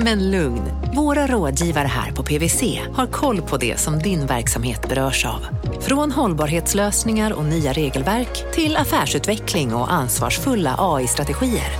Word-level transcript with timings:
Men 0.00 0.30
lugn, 0.30 0.62
våra 0.94 1.26
rådgivare 1.26 1.86
här 1.86 2.12
på 2.12 2.22
PWC 2.22 2.80
har 2.94 3.06
koll 3.06 3.42
på 3.42 3.56
det 3.56 3.80
som 3.80 3.98
din 3.98 4.26
verksamhet 4.26 4.88
berörs 4.88 5.26
av. 5.26 5.46
Från 5.80 6.12
hållbarhetslösningar 6.12 7.32
och 7.32 7.44
nya 7.44 7.72
regelverk 7.72 8.52
till 8.52 8.76
affärsutveckling 8.76 9.74
och 9.74 9.92
ansvarsfulla 9.92 10.74
AI-strategier. 10.78 11.70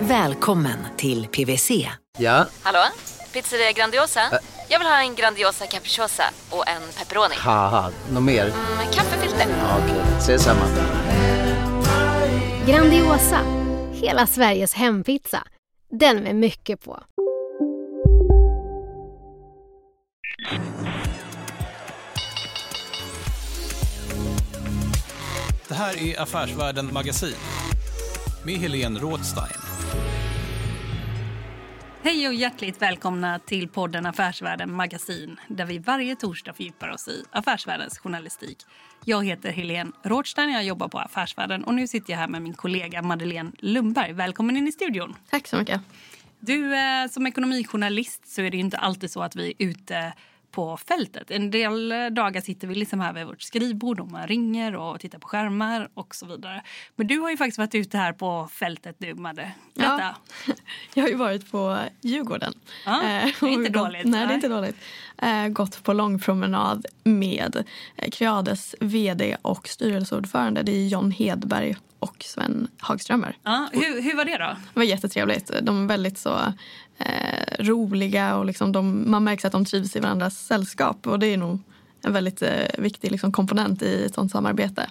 Välkommen 0.00 0.78
till 0.96 1.26
PWC. 1.26 1.88
Ja? 2.18 2.46
Hallå? 2.62 2.84
Pizzeria 3.32 3.72
Grandiosa? 3.72 4.20
Ä 4.20 4.38
Jag 4.68 4.78
vill 4.78 4.88
ha 4.88 5.00
en 5.00 5.14
Grandiosa 5.14 5.66
capriciosa 5.66 6.24
och 6.50 6.68
en 6.68 6.82
pepperoni. 6.98 7.34
Något 8.12 8.22
mer? 8.22 8.44
Mm, 8.44 8.92
kaffefilter. 8.92 9.46
Ja, 9.48 9.78
Okej, 9.78 10.00
okay. 10.00 10.18
ses 10.18 10.42
samma. 10.42 10.64
Grandiosa, 12.66 13.40
hela 13.92 14.26
Sveriges 14.26 14.74
hempizza. 14.74 15.42
Den 15.90 16.22
med 16.22 16.36
mycket 16.36 16.84
på. 16.84 17.02
Det 25.68 25.74
här 25.74 26.02
är 26.02 26.22
Affärsvärlden 26.22 26.92
Magasin 26.92 27.34
med 28.44 28.54
Helene 28.54 29.00
Rådstein. 29.00 29.60
Hej 32.02 32.28
och 32.28 32.34
hjärtligt 32.34 32.82
välkomna 32.82 33.38
till 33.38 33.68
podden 33.68 34.06
Affärsvärlden 34.06 34.72
Magasin 34.72 35.40
där 35.48 35.64
vi 35.64 35.78
varje 35.78 36.16
torsdag 36.16 36.52
fördjupar 36.52 36.88
oss 36.88 37.08
i 37.08 37.24
affärsvärldens 37.30 37.98
journalistik. 37.98 38.58
Jag 39.04 39.26
heter 39.26 39.50
Helene 39.50 39.92
Rådstein, 40.02 40.52
jag 40.52 40.64
jobbar 40.64 40.88
på 40.88 40.98
Affärsvärlden 40.98 41.64
och 41.64 41.74
nu 41.74 41.88
sitter 41.88 42.12
jag 42.12 42.18
här 42.18 42.28
med 42.28 42.42
min 42.42 42.54
kollega 42.54 43.02
Madeleine 43.02 43.52
Lundberg. 43.58 44.12
Välkommen 44.12 44.56
in 44.56 44.68
i 44.68 44.72
studion. 44.72 45.14
Tack 45.30 45.46
så 45.46 45.56
mycket. 45.56 45.80
Du, 46.40 46.74
eh, 46.74 47.08
som 47.10 47.26
ekonomijournalist 47.26 48.28
så 48.28 48.42
är 48.42 48.50
det 48.50 48.56
inte 48.56 48.78
alltid 48.78 49.10
så 49.10 49.22
att 49.22 49.36
vi 49.36 49.54
är 49.58 49.66
ute 49.66 50.12
på 50.56 50.76
fältet. 50.76 51.30
En 51.30 51.50
del 51.50 51.88
dagar 52.10 52.40
sitter 52.40 52.68
vi 52.68 52.74
liksom 52.74 53.00
här 53.00 53.12
vid 53.12 53.26
vårt 53.26 53.42
skrivbord 53.42 54.00
och 54.00 54.10
man 54.10 54.26
ringer 54.26 54.76
och 54.76 55.00
tittar 55.00 55.18
på 55.18 55.28
skärmar 55.28 55.88
och 55.94 56.14
så 56.14 56.26
vidare. 56.26 56.62
Men 56.96 57.06
du 57.06 57.18
har 57.18 57.30
ju 57.30 57.36
faktiskt 57.36 57.58
varit 57.58 57.74
ute 57.74 57.98
här 57.98 58.12
på 58.12 58.48
fältet 58.52 58.96
du, 58.98 59.14
Madde. 59.14 59.52
Ja, 59.74 60.14
jag 60.94 61.02
har 61.02 61.08
ju 61.08 61.14
varit 61.14 61.50
på 61.50 61.78
Djurgården. 62.00 62.54
Ja, 62.86 63.00
det 63.40 63.46
är 63.46 63.48
inte 63.48 63.70
dåligt. 63.70 64.04
Nej, 64.04 64.26
det 64.26 64.32
är 64.32 64.34
inte 64.34 64.48
dåligt. 64.48 64.76
Eh, 65.18 65.48
gått 65.48 65.82
på 65.82 65.92
långpromenad 65.92 66.86
med 67.04 67.64
eh, 67.96 68.10
Creades 68.10 68.74
vd 68.80 69.36
och 69.42 69.68
styrelseordförande. 69.68 70.62
Det 70.62 70.72
är 70.72 70.88
John 70.88 71.10
Hedberg 71.10 71.76
och 72.08 72.24
Sven 72.24 72.68
Hagströmer. 72.78 73.36
Ja, 73.42 73.68
hur, 73.72 74.02
hur 74.02 74.16
var 74.16 74.24
det 74.24 74.38
då? 74.38 74.56
Det 74.74 74.80
var 74.80 74.82
jättetrevligt. 74.82 75.50
De 75.62 75.84
är 75.84 75.88
väldigt 75.88 76.18
så 76.18 76.38
eh, 76.98 77.64
roliga 77.64 78.36
och 78.36 78.46
liksom 78.46 78.72
de, 78.72 79.10
man 79.10 79.24
märker 79.24 79.46
att 79.46 79.52
de 79.52 79.64
trivs 79.64 79.96
i 79.96 80.00
varandras 80.00 80.46
sällskap. 80.46 81.06
Och 81.06 81.18
det 81.18 81.26
är 81.26 81.36
nog 81.36 81.58
en 82.02 82.12
väldigt 82.12 82.42
eh, 82.42 82.66
viktig 82.78 83.10
liksom, 83.10 83.32
komponent 83.32 83.82
i 83.82 84.04
ett 84.04 84.14
sånt 84.14 84.32
samarbete. 84.32 84.90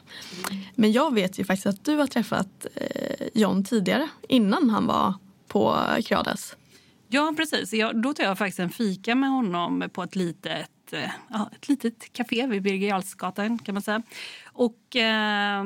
Men 0.76 0.92
jag 0.92 1.14
vet 1.14 1.40
ju 1.40 1.46
faktiskt 1.46 1.66
att 1.66 1.86
du 1.86 1.96
har 1.96 2.08
träffat 2.08 2.68
eh, 2.76 3.28
John 3.34 3.64
tidigare, 3.64 4.10
innan 4.30 4.70
han 4.70 4.88
var 4.88 5.14
på 5.48 5.80
Creades. 6.06 6.56
Ja, 7.08 7.34
precis. 7.38 7.74
Jag, 7.74 8.02
då 8.02 8.14
tog 8.14 8.26
jag 8.26 8.38
faktiskt 8.38 8.60
en 8.60 8.70
fika 8.70 9.16
med 9.16 9.30
honom 9.30 9.90
på 9.94 10.04
ett 10.04 10.16
litet 10.16 10.70
ja, 11.30 11.50
ett 11.56 11.70
litet 11.70 12.14
café 12.14 12.48
vid 12.48 12.62
Birger 12.62 12.88
Jarlsgatan 12.88 13.60
kan 13.60 13.76
man 13.76 13.82
säga. 13.82 14.02
Och 14.46 14.96
eh, 14.96 15.64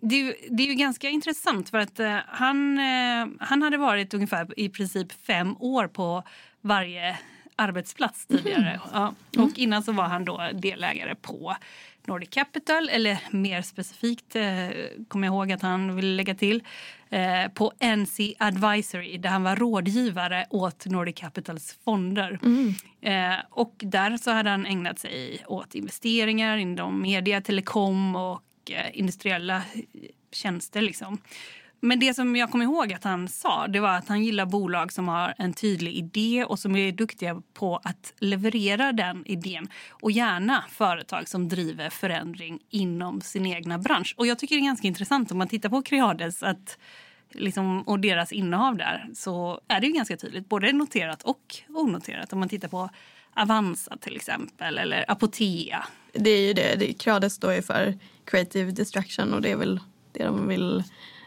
det, 0.00 0.20
är, 0.20 0.34
det 0.50 0.62
är 0.62 0.66
ju 0.66 0.74
ganska 0.74 1.08
intressant 1.08 1.70
för 1.70 1.78
att 1.78 2.00
eh, 2.00 2.16
han, 2.26 2.78
eh, 2.78 3.26
han 3.40 3.62
hade 3.62 3.76
varit 3.76 4.14
ungefär 4.14 4.60
i 4.60 4.68
princip 4.68 5.12
fem 5.12 5.56
år 5.58 5.88
på 5.88 6.22
varje 6.60 7.18
arbetsplats 7.56 8.26
tidigare. 8.26 8.68
Mm. 8.68 8.80
Ja. 8.92 9.14
Och 9.38 9.58
innan 9.58 9.82
så 9.82 9.92
var 9.92 10.04
han 10.04 10.24
då 10.24 10.50
delägare 10.54 11.14
på 11.14 11.56
Nordic 12.06 12.30
Capital, 12.30 12.88
eller 12.88 13.18
mer 13.30 13.62
specifikt 13.62 14.36
eh, 14.36 14.68
kommer 15.08 15.26
jag 15.26 15.34
ihåg 15.34 15.52
att 15.52 15.62
han 15.62 15.96
ville 15.96 16.16
lägga 16.16 16.34
till, 16.34 16.62
eh, 17.10 17.48
på 17.54 17.72
NC 17.96 18.34
Advisory 18.38 19.18
där 19.18 19.28
han 19.30 19.42
var 19.42 19.56
rådgivare 19.56 20.46
åt 20.50 20.86
Nordic 20.86 21.16
Capitals 21.16 21.78
fonder. 21.84 22.38
Mm. 22.42 22.74
Eh, 23.00 23.38
och 23.50 23.74
där 23.78 24.16
så 24.16 24.30
hade 24.30 24.50
han 24.50 24.66
ägnat 24.66 24.98
sig 24.98 25.44
åt 25.46 25.74
investeringar 25.74 26.56
inom 26.56 27.02
media, 27.02 27.40
telekom 27.40 28.16
och 28.16 28.42
mycket 28.70 28.94
industriella 28.94 29.56
eh, 29.56 29.62
tjänster. 30.32 30.80
Liksom. 30.80 31.18
Men 31.80 32.00
det 32.00 32.14
som 32.14 32.36
jag 32.36 32.50
kommer 32.50 32.64
ihåg 32.64 32.92
att 32.92 33.04
han 33.04 33.28
sa 33.28 33.66
det 33.66 33.80
var 33.80 33.96
att 33.96 34.08
han 34.08 34.24
gillar 34.24 34.46
bolag 34.46 34.92
som 34.92 35.08
har 35.08 35.34
en 35.38 35.52
tydlig 35.52 35.94
idé 35.94 36.44
och 36.44 36.58
som 36.58 36.76
är 36.76 36.92
duktiga 36.92 37.42
på 37.54 37.80
att 37.84 38.14
leverera 38.18 38.92
den 38.92 39.26
idén. 39.26 39.68
Och 39.90 40.10
gärna 40.10 40.64
företag 40.68 41.28
som 41.28 41.48
driver 41.48 41.90
förändring 41.90 42.58
inom 42.70 43.20
sin 43.20 43.46
egna 43.46 43.78
bransch. 43.78 44.14
Och 44.16 44.26
jag 44.26 44.38
tycker 44.38 44.56
det 44.56 44.60
är 44.60 44.64
ganska 44.64 44.86
intressant 44.86 45.32
om 45.32 45.38
man 45.38 45.48
tittar 45.48 45.68
på 45.68 45.82
Creades 45.82 46.42
att 46.42 46.78
liksom, 47.30 47.82
och 47.82 48.00
deras 48.00 48.32
innehav 48.32 48.76
där 48.76 49.08
så 49.14 49.60
är 49.68 49.80
det 49.80 49.86
ju 49.86 49.92
ganska 49.92 50.16
tydligt, 50.16 50.48
både 50.48 50.72
noterat 50.72 51.22
och 51.22 51.56
onoterat. 51.68 52.32
Om 52.32 52.38
man 52.38 52.48
tittar 52.48 52.68
på 52.68 52.90
Avanza 53.34 53.96
till 53.96 54.16
exempel 54.16 54.78
eller 54.78 55.10
Apotea. 55.10 55.84
Det 56.12 56.30
är 56.30 56.46
ju 56.46 56.52
det, 56.52 56.74
det 56.78 56.92
Creades 56.92 57.34
står 57.34 57.52
ju 57.52 57.62
för 57.62 57.98
Creative 58.24 58.70
Destruction 58.70 59.34
och 59.34 59.42
det 59.42 59.50
är 59.50 59.56
väl 59.56 59.80
det 60.12 60.24
de 60.24 60.48
vill 60.48 60.84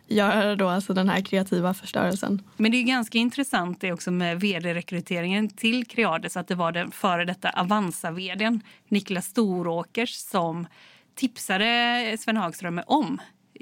göra 0.08 0.56
då, 0.56 0.70
alltså 0.70 0.94
den 0.94 1.10
här 1.10 1.22
kreativa 1.22 1.74
förstörelsen. 1.74 2.42
Men 2.58 2.72
det 2.72 2.78
är 2.78 2.84
ganska 2.84 3.18
intressant 3.18 3.82
det 3.82 3.92
också 3.92 4.12
med 4.12 4.40
vd-rekryteringen 4.40 5.50
till 5.50 5.86
Creades 5.86 6.38
att 6.38 6.48
det 6.48 6.56
var 6.56 6.72
den 6.72 6.92
före 6.92 7.26
detta 7.26 7.50
Avanza-vdn 7.50 8.62
Niklas 8.88 9.26
Storåkers 9.26 10.16
som 10.16 10.68
tipsade 11.16 12.18
Sven 12.20 12.38
Hagström 12.38 12.82
om 12.88 13.22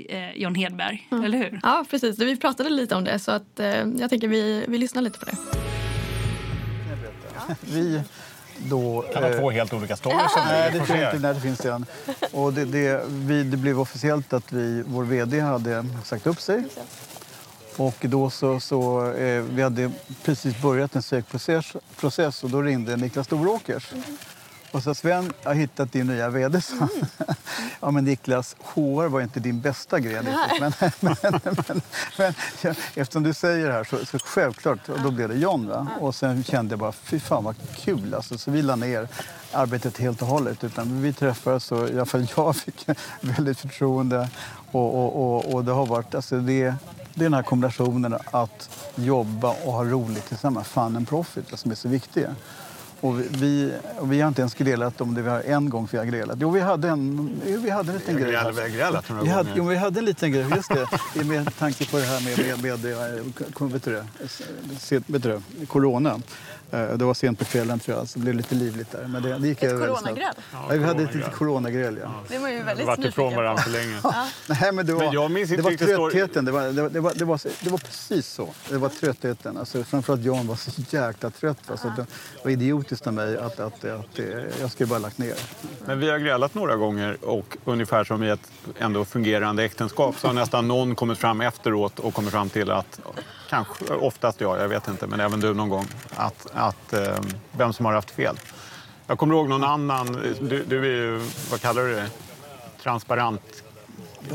eh, 0.09 0.31
John 0.35 0.55
Hedberg, 0.55 1.07
mm. 1.11 1.23
eller 1.23 1.37
hur? 1.37 1.59
Ja, 1.63 1.85
precis. 1.89 2.19
Vi 2.19 2.37
pratade 2.37 2.69
lite 2.69 2.95
om 2.95 3.03
det 3.03 3.19
så 3.19 3.31
att, 3.31 3.59
eh, 3.59 3.67
jag 3.99 4.09
tänker 4.09 4.27
vi, 4.27 4.65
vi 4.67 4.77
lyssnar 4.77 5.01
lite 5.01 5.19
på 5.19 5.25
det. 5.25 5.37
Vi 7.61 8.01
då, 8.69 9.05
kan 9.13 9.23
ha 9.23 9.33
två 9.33 9.51
helt 9.51 9.73
olika 9.73 9.95
stories. 9.95 10.31
Nej, 10.35 10.71
det, 10.71 10.85
tror 10.85 10.97
inte, 10.97 11.19
nej, 11.19 11.33
det 11.33 11.39
finns. 11.39 11.65
En. 11.65 11.85
Och 12.31 12.53
det, 12.53 12.65
det, 12.65 13.01
vi, 13.07 13.43
det 13.43 13.57
blev 13.57 13.79
officiellt 13.79 14.33
att 14.33 14.51
vi, 14.51 14.83
vår 14.87 15.03
vd 15.03 15.39
hade 15.39 15.85
sagt 16.03 16.27
upp 16.27 16.41
sig. 16.41 16.63
Och 17.77 17.95
då 18.01 18.29
så, 18.29 18.59
så 18.59 19.11
eh, 19.13 19.41
vi 19.41 19.61
hade 19.61 19.91
precis 20.23 20.61
börjat 20.61 20.95
en 20.95 21.01
sökprocess 21.01 21.65
process, 21.99 22.43
och 22.43 22.49
då 22.49 22.61
ringde 22.61 22.95
Niklas 22.97 23.25
Storåkers. 23.25 23.91
Mm. 23.93 24.03
Och 24.71 24.83
så 24.83 24.95
Sven, 24.95 25.33
jag 25.41 25.49
har 25.49 25.55
hittat 25.55 25.91
din 25.91 26.07
nya 26.07 26.29
vd. 26.29 26.61
Mm. 26.71 26.89
ja 27.79 27.91
men 27.91 28.03
Niklas, 28.03 28.55
HR 28.59 29.07
var 29.07 29.21
inte 29.21 29.39
din 29.39 29.61
bästa 29.61 29.99
gren. 29.99 30.25
Men, 30.59 30.73
men, 30.99 31.15
men, 31.21 31.81
men 32.17 32.33
eftersom 32.95 33.23
du 33.23 33.33
säger 33.33 33.67
det 33.67 33.73
här 33.73 33.83
så, 33.83 34.05
så 34.05 34.19
självklart, 34.19 34.89
och 34.89 35.01
då 35.01 35.11
blev 35.11 35.29
det 35.29 35.35
John. 35.35 35.67
Va? 35.67 35.87
Och 35.99 36.15
sen 36.15 36.43
kände 36.43 36.71
jag 36.71 36.79
bara, 36.79 36.91
fy 36.91 37.19
fan 37.19 37.43
vad 37.43 37.55
kul. 37.75 38.13
Alltså, 38.13 38.37
så 38.37 38.51
vi 38.51 38.61
la 38.61 38.75
ner 38.75 39.07
arbetet 39.51 39.97
helt 39.97 40.21
och 40.21 40.27
hållet. 40.27 40.63
Utan 40.63 41.01
vi 41.01 41.13
träffades 41.13 41.71
och 41.71 41.89
i 41.89 41.93
alla 41.93 42.05
fall 42.05 42.27
jag 42.35 42.55
fick 42.55 42.87
väldigt 43.21 43.59
förtroende. 43.59 44.29
Och, 44.71 44.95
och, 44.95 45.35
och, 45.35 45.53
och 45.53 45.65
det 45.65 45.71
har 45.71 45.85
varit, 45.85 46.15
alltså 46.15 46.39
det, 46.39 46.75
det 47.13 47.21
är 47.21 47.29
den 47.29 47.33
här 47.33 47.43
kombinationen 47.43 48.17
att 48.31 48.69
jobba 48.95 49.49
och 49.49 49.73
ha 49.73 49.83
roligt 49.83 50.25
tillsammans, 50.25 50.67
fun 50.67 50.95
and 50.95 51.07
profit, 51.07 51.59
som 51.59 51.71
är 51.71 51.75
så 51.75 51.87
viktiga. 51.87 52.35
Och 53.01 53.19
vi, 53.19 53.73
och 53.99 54.11
vi 54.11 54.21
har 54.21 54.27
inte 54.27 54.41
ens 54.41 54.53
grälat 54.53 55.01
om 55.01 55.13
det 55.13 55.21
vi 55.21 55.29
har 55.29 55.41
en 55.41 55.69
gång 55.69 55.87
vi 55.91 55.97
har 55.97 56.05
grälat. 56.05 56.37
Jo, 56.41 56.49
vi 56.49 56.59
hade 56.59 56.89
en, 56.89 57.41
vi 57.45 57.69
hade 57.69 57.91
en 57.91 57.97
liten 57.97 58.17
grej. 58.17 58.31
Vi 58.31 58.35
har 58.35 58.69
grälat 58.69 59.09
några 59.09 59.23
vi 59.23 59.29
hade, 59.29 59.49
jo, 59.55 59.67
vi 59.67 59.75
hade 59.75 59.99
en 59.99 60.05
liten 60.05 60.31
grej, 60.31 60.45
just 60.55 60.69
det. 60.69 61.23
Med 61.23 61.57
tanke 61.57 61.85
på 61.85 61.97
det 61.97 62.03
här 62.03 62.21
med, 62.21 62.37
med, 62.37 62.61
med, 62.61 62.83
med 63.59 63.71
vet 63.71 63.83
du, 63.83 65.01
vet 65.07 65.23
du, 65.23 65.41
corona. 65.67 66.19
Eh, 66.71 66.83
Det 66.97 67.05
var 67.05 67.13
sent 67.13 67.39
på 67.39 67.45
kvällen 67.45 67.79
tror 67.79 67.97
jag, 67.97 68.07
så 68.07 68.19
det 68.19 68.23
blev 68.23 68.35
lite 68.35 68.55
livligt 68.55 68.91
där. 68.91 69.07
Men 69.07 69.23
det, 69.23 69.37
det 69.39 69.47
gick 69.47 69.63
Ett 69.63 69.71
coronagräl? 69.79 70.33
Ja, 70.53 70.67
vi 70.71 70.83
hade 70.83 71.03
ett 71.03 71.15
litet 71.15 71.33
coronagräl, 71.33 71.99
ja. 72.03 72.11
Det 72.27 72.37
var 72.37 72.49
ju 72.49 72.63
väldigt 72.63 72.85
varit 72.87 73.05
ifrån 73.05 73.35
varandra 73.35 73.63
för 73.63 73.69
länge. 73.71 73.99
Ja. 74.03 74.27
Nej, 74.49 74.71
men 74.71 74.85
det 74.85 74.93
var, 74.93 75.03
Men 75.03 75.13
jag 75.13 75.31
minns 75.31 75.49
det 75.49 75.55
inte 75.55 75.63
var 75.63 75.71
riktigt 75.71 75.89
story- 75.89 76.11
tröttheten. 76.11 76.45
Det 76.45 76.51
var, 76.51 76.61
det, 76.71 76.81
var, 76.81 76.89
det, 76.89 76.99
var, 76.99 77.13
det, 77.15 77.25
var, 77.25 77.39
det 77.63 77.69
var 77.69 77.77
precis 77.77 78.27
så. 78.27 78.49
Det 78.69 78.77
var 78.77 78.89
tröttheten. 78.89 79.57
Alltså, 79.57 79.83
framförallt 79.83 80.23
Jan 80.23 80.47
var 80.47 80.55
så 80.55 80.71
jäkla 80.89 81.29
trött. 81.29 81.57
Alltså, 81.67 81.93
det 81.97 82.05
var 82.43 82.51
idiotiskt 82.51 83.07
av 83.07 83.13
mig 83.13 83.37
att, 83.37 83.59
att, 83.59 83.85
att, 83.85 84.19
eh, 84.19 84.25
jag 84.61 84.71
skulle 84.71 84.87
bara 84.87 84.99
lagt 84.99 85.17
ner. 85.17 85.33
Men 85.85 85.99
vi 85.99 86.09
har 86.09 86.17
grälat 86.17 86.53
några 86.55 86.75
gånger 86.75 87.17
och 87.25 87.57
ungefär 87.65 88.03
som 88.03 88.23
i 88.23 88.29
ett 88.29 88.51
ändå 88.79 89.05
fungerande 89.05 89.63
äktenskap 89.63 90.15
så 90.19 90.27
har 90.27 90.33
nästan 90.33 90.67
någon 90.67 90.95
kommit 90.95 91.17
fram 91.17 91.41
efteråt 91.41 91.99
och 91.99 92.13
kommit 92.13 92.31
fram 92.31 92.49
till 92.49 92.71
att, 92.71 92.99
kanske 93.51 93.93
oftast 93.93 94.41
jag, 94.41 94.59
jag 94.59 94.67
vet 94.67 94.87
inte, 94.87 95.07
men 95.07 95.19
även 95.19 95.39
du 95.39 95.53
någon 95.53 95.69
gång, 95.69 95.87
att, 96.15 96.47
att 96.53 96.93
eh, 96.93 97.15
vem 97.51 97.73
som 97.73 97.85
har 97.85 97.93
haft 97.93 98.11
fel. 98.11 98.39
Jag 99.07 99.17
kommer 99.19 99.35
ihåg 99.35 99.49
någon 99.49 99.63
annan, 99.63 100.35
du, 100.41 100.63
du 100.63 100.79
är 100.79 100.95
ju, 100.95 101.21
vad 101.51 101.61
kallar 101.61 101.81
du 101.81 101.95
det? 101.95 102.09
Transparent, 102.83 103.41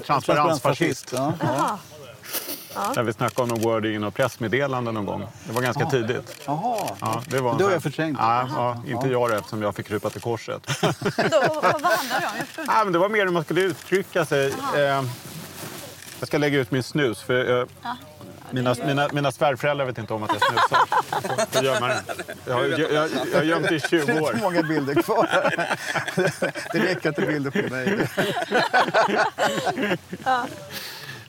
transparensfascist. 0.06 1.12
Ja, 1.12 1.32
ja. 1.40 1.78
Där 2.94 3.02
vi 3.02 3.12
snackade 3.12 3.42
om 3.42 3.48
någon 3.48 3.72
wording 3.72 3.94
i 3.94 3.98
något 3.98 4.14
pressmeddelande 4.14 4.92
någon 4.92 5.06
gång. 5.06 5.26
Det 5.46 5.52
var 5.52 5.62
ganska 5.62 5.86
tidigt. 5.86 6.42
Jaha. 6.46 6.88
Ja, 7.00 7.22
det 7.26 7.40
var 7.40 7.58
Det 7.58 7.64
har 7.64 7.70
jag 7.70 7.82
förträngt. 7.82 8.18
Ja, 8.20 8.48
ja, 8.56 8.82
inte 8.86 9.08
jag 9.08 9.30
det, 9.30 9.36
eftersom 9.36 9.62
jag 9.62 9.74
fick 9.74 9.86
krypa 9.86 10.10
till 10.10 10.20
korset. 10.20 10.62
Då, 10.80 11.42
vad, 11.48 11.62
vad 11.62 11.92
handlar 11.92 12.20
det 12.20 12.26
om? 12.26 12.64
Jag 12.66 12.84
men 12.84 12.92
det 12.92 12.98
var 12.98 13.08
mer 13.08 13.24
hur 13.24 13.32
man 13.32 13.44
skulle 13.44 13.60
uttrycka 13.60 14.24
sig. 14.24 14.54
Eh, 14.74 15.04
jag 16.18 16.26
ska 16.26 16.38
lägga 16.38 16.58
ut 16.58 16.70
min 16.70 16.82
snus. 16.82 17.22
För, 17.22 17.60
eh, 17.60 17.66
mina, 18.50 18.75
mina, 18.87 19.08
mina 19.12 19.32
svärföräldrar 19.32 19.87
vet 19.87 19.98
inte 19.98 20.14
om 20.14 20.22
att 20.22 20.31
jag 20.32 20.43
snusar. 20.43 20.78
Det. 21.62 21.66
Jag, 21.66 21.75
har- 22.54 22.64
jag, 22.64 22.81
jag, 22.81 23.08
jag 23.32 23.38
har 23.38 23.43
gömt 23.44 23.69
det 23.69 23.75
i 23.75 23.81
20 23.81 24.04
Det 24.06 24.12
är 24.12 24.22
år. 24.22 24.31
inte 24.32 24.43
många 24.43 24.62
bilder 24.62 25.02
kvar. 25.02 25.28
Det 26.72 26.78
räcker 26.78 27.08
inte 27.08 27.22
bilder 27.22 27.50
på 27.50 27.75
mig. 27.75 28.06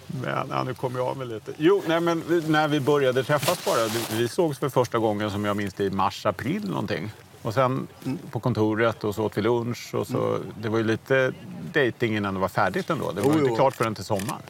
Men, 0.07 0.47
ja, 0.49 0.63
nu 0.63 0.73
kommer 0.73 0.99
jag 0.99 1.07
av 1.07 1.17
mig 1.17 1.27
lite. 1.27 1.51
Jo, 1.57 1.83
nej, 1.87 1.99
men 1.99 2.23
när 2.47 2.67
vi 2.67 2.79
började 2.79 3.23
träffas 3.23 3.65
bara. 3.65 3.87
Vi, 4.11 4.27
sågs 4.27 4.59
för 4.59 4.69
första 4.69 4.97
gången 4.97 5.31
som 5.31 5.45
jag 5.45 5.57
minns 5.57 5.73
det 5.73 5.83
i 5.83 5.89
mars, 5.89 6.25
april 6.25 6.69
någonting. 6.69 7.11
Och 7.41 7.53
sen 7.53 7.87
på 8.31 8.39
kontoret 8.39 9.03
och 9.03 9.15
så 9.15 9.23
åt 9.23 9.37
vi 9.37 9.41
lunch. 9.41 9.95
Och 9.95 10.07
så, 10.07 10.39
Det 10.61 10.69
var 10.69 10.77
ju 10.77 10.83
lite 10.83 11.33
dating 11.73 12.17
innan 12.17 12.33
det 12.33 12.39
var 12.39 12.47
färdigt 12.47 12.89
ändå. 12.89 13.11
Det 13.11 13.21
var 13.21 13.31
Jo, 13.33 13.39
inte 13.43 13.55
klart 13.55 13.75
förrän 13.75 13.95
till 13.95 14.03
sommaren. 14.05 14.41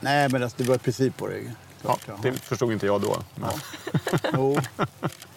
Nej, 0.00 0.28
men 0.28 0.42
alltså, 0.42 0.56
det 0.62 0.68
var 0.68 0.74
i 0.74 0.78
princip 0.78 1.16
på 1.16 1.26
det. 1.28 1.40
Ja, 1.86 1.98
det 2.22 2.32
förstod 2.32 2.72
inte 2.72 2.86
jag 2.86 3.00
då. 3.00 3.16
Men, 3.34 3.50
Jo, 4.32 4.56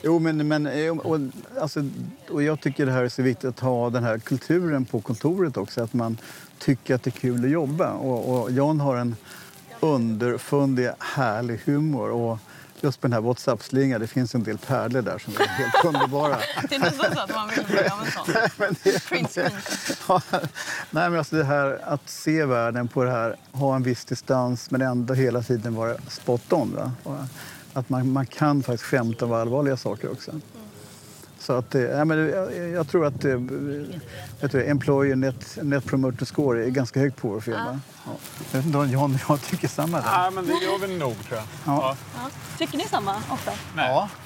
jo 0.01 0.19
men, 0.19 0.47
men 0.47 0.67
eh, 0.67 0.97
och, 0.97 1.19
alltså, 1.61 1.85
och 2.29 2.44
jag 2.44 2.61
tycker 2.61 2.85
det 2.85 2.91
här 2.91 3.03
är 3.03 3.09
så 3.09 3.21
viktigt 3.21 3.49
att 3.49 3.59
ha 3.59 3.89
den 3.89 4.03
här 4.03 4.19
kulturen 4.19 4.85
på 4.85 5.01
kontoret 5.01 5.57
också. 5.57 5.83
Att 5.83 5.94
man 5.94 6.17
tycker 6.59 6.95
att 6.95 7.03
det 7.03 7.09
är 7.09 7.19
kul 7.19 7.45
att 7.45 7.51
jobba. 7.51 7.91
Och, 7.91 8.41
och 8.41 8.51
Jan 8.51 8.79
har 8.79 8.95
en 8.95 9.15
underfundig, 9.79 10.89
härlig 10.99 11.59
humor. 11.65 12.09
Och 12.09 12.39
just 12.81 13.01
på 13.01 13.07
den 13.07 13.13
här 13.13 13.21
Whatsapp-slingan, 13.21 14.01
det 14.01 14.07
finns 14.07 14.35
en 14.35 14.44
del 14.44 14.57
pärlor 14.57 15.01
där 15.01 15.18
som 15.18 15.33
är 15.33 15.47
helt 15.47 15.85
underbara. 15.95 16.38
Det 16.69 16.75
är 16.75 16.79
nästan 16.79 17.15
så 17.15 17.19
att 17.21 17.35
man 17.35 17.50
vill 17.50 17.65
bli 17.65 17.77
av 17.77 18.00
en 18.06 18.12
sån. 18.12 18.50
Men 18.57 18.75
det, 18.83 19.06
Print 19.06 19.29
screen. 19.29 19.51
Ja, 20.07 20.21
Nej, 20.89 21.09
men 21.09 21.18
alltså 21.19 21.35
det 21.35 21.44
här 21.44 21.79
att 21.83 22.09
se 22.09 22.45
världen 22.45 22.88
på 22.88 23.03
det 23.03 23.12
här, 23.12 23.35
ha 23.51 23.75
en 23.75 23.83
viss 23.83 24.06
distans 24.06 24.71
men 24.71 24.81
ändå 24.81 25.13
hela 25.13 25.41
tiden 25.41 25.75
vara 25.75 25.97
spot 26.09 26.53
on. 26.53 26.75
Va? 27.03 27.27
Att 27.74 27.89
man, 27.89 28.12
man 28.12 28.25
kan 28.25 28.63
faktiskt 28.63 28.83
skämta 28.83 29.25
om 29.25 29.33
allvarliga 29.33 29.77
saker 29.77 30.12
också. 30.12 30.31
Så 31.39 31.54
att, 31.54 31.75
eh, 31.75 31.81
ja, 31.81 32.06
men 32.06 32.18
jag, 32.18 32.69
jag 32.69 32.89
tror 32.89 33.06
att 33.06 33.25
eh, 33.25 33.39
vet 34.42 34.51
du, 34.51 34.66
Employer 34.66 35.16
Net, 35.16 35.57
Net 35.62 35.86
Promoter 35.86 36.25
Score 36.25 36.66
är 36.66 36.69
ganska 36.69 37.00
högt 37.00 37.18
på 37.18 37.28
vår 37.28 37.39
firma. 37.39 37.80
Ja. 38.06 38.12
Jag 38.51 38.57
vet 38.57 38.66
inte 38.66 38.78
om 38.78 39.13
och 39.13 39.19
jag 39.30 39.42
tycker 39.42 39.68
samma 39.68 39.98
där. 39.98 40.07
ja, 40.07 40.31
men 40.34 40.45
det 40.45 40.51
gör 40.51 40.88
vi 40.88 40.98
nog, 40.98 41.16
tror 41.28 41.39
jag. 41.39 41.45
Ja. 41.66 41.95
Tycker 42.57 42.78
ni 42.78 42.84
samma 42.84 43.16
ofta? 43.30 43.51
Ja. 43.78 44.10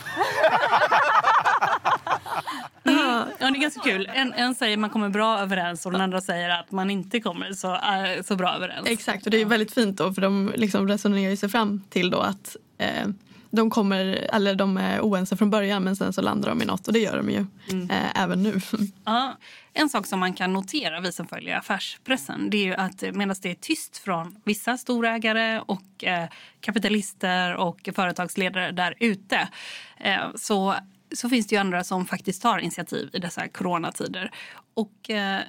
Ja, 2.83 3.25
det 3.39 3.45
är 3.45 3.61
ganska 3.61 3.81
kul. 3.81 4.09
En, 4.13 4.33
en 4.33 4.55
säger 4.55 4.77
man 4.77 4.89
kommer 4.89 5.09
bra 5.09 5.39
överens 5.39 5.85
och 5.85 5.91
den 5.91 6.01
andra 6.01 6.21
säger 6.21 6.49
att 6.49 6.71
man 6.71 6.91
inte 6.91 7.19
kommer 7.19 7.53
så, 7.53 7.73
äh, 7.73 8.23
så 8.25 8.35
bra 8.35 8.55
överens. 8.55 8.87
Exakt, 8.87 9.25
och 9.25 9.31
det 9.31 9.41
är 9.41 9.45
väldigt 9.45 9.73
fint 9.73 9.97
då 9.97 10.13
för 10.13 10.21
de 10.21 10.53
liksom 10.55 10.87
resonerar 10.87 11.29
ju 11.29 11.37
sig 11.37 11.49
fram 11.49 11.81
till 11.89 12.09
då 12.09 12.19
att 12.19 12.55
eh, 12.77 13.07
de 13.51 13.69
kommer, 13.69 14.05
eller 14.33 14.55
de 14.55 14.77
är 14.77 15.01
oense 15.01 15.37
från 15.37 15.49
början 15.49 15.83
men 15.83 15.95
sen 15.95 16.13
så 16.13 16.21
landar 16.21 16.49
de 16.49 16.61
i 16.61 16.65
något 16.65 16.87
och 16.87 16.93
det 16.93 16.99
gör 16.99 17.17
de 17.17 17.29
ju 17.29 17.45
eh, 17.89 18.21
även 18.21 18.43
nu. 18.43 18.59
Ja, 19.05 19.37
en 19.73 19.89
sak 19.89 20.05
som 20.05 20.19
man 20.19 20.33
kan 20.33 20.53
notera, 20.53 20.99
vi 20.99 21.11
som 21.11 21.27
följer 21.27 21.57
affärspressen, 21.57 22.49
det 22.49 22.57
är 22.57 22.65
ju 22.65 22.73
att 22.73 23.01
medan 23.15 23.35
det 23.41 23.51
är 23.51 23.55
tyst 23.55 23.97
från 23.97 24.35
vissa 24.43 24.77
storägare 24.77 25.59
och 25.59 26.03
eh, 26.03 26.27
kapitalister 26.61 27.55
och 27.55 27.89
företagsledare 27.95 28.71
där 28.71 28.95
ute 28.99 29.49
eh, 29.97 30.21
så, 30.35 30.75
så 31.15 31.29
finns 31.29 31.47
det 31.47 31.55
ju 31.55 31.59
andra 31.59 31.83
som 31.83 32.05
faktiskt 32.05 32.41
tar 32.41 32.59
initiativ 32.59 33.09
i 33.13 33.19
dessa 33.19 33.47
coronatider. 33.47 34.31
Och 34.73 35.09
eh, 35.09 35.39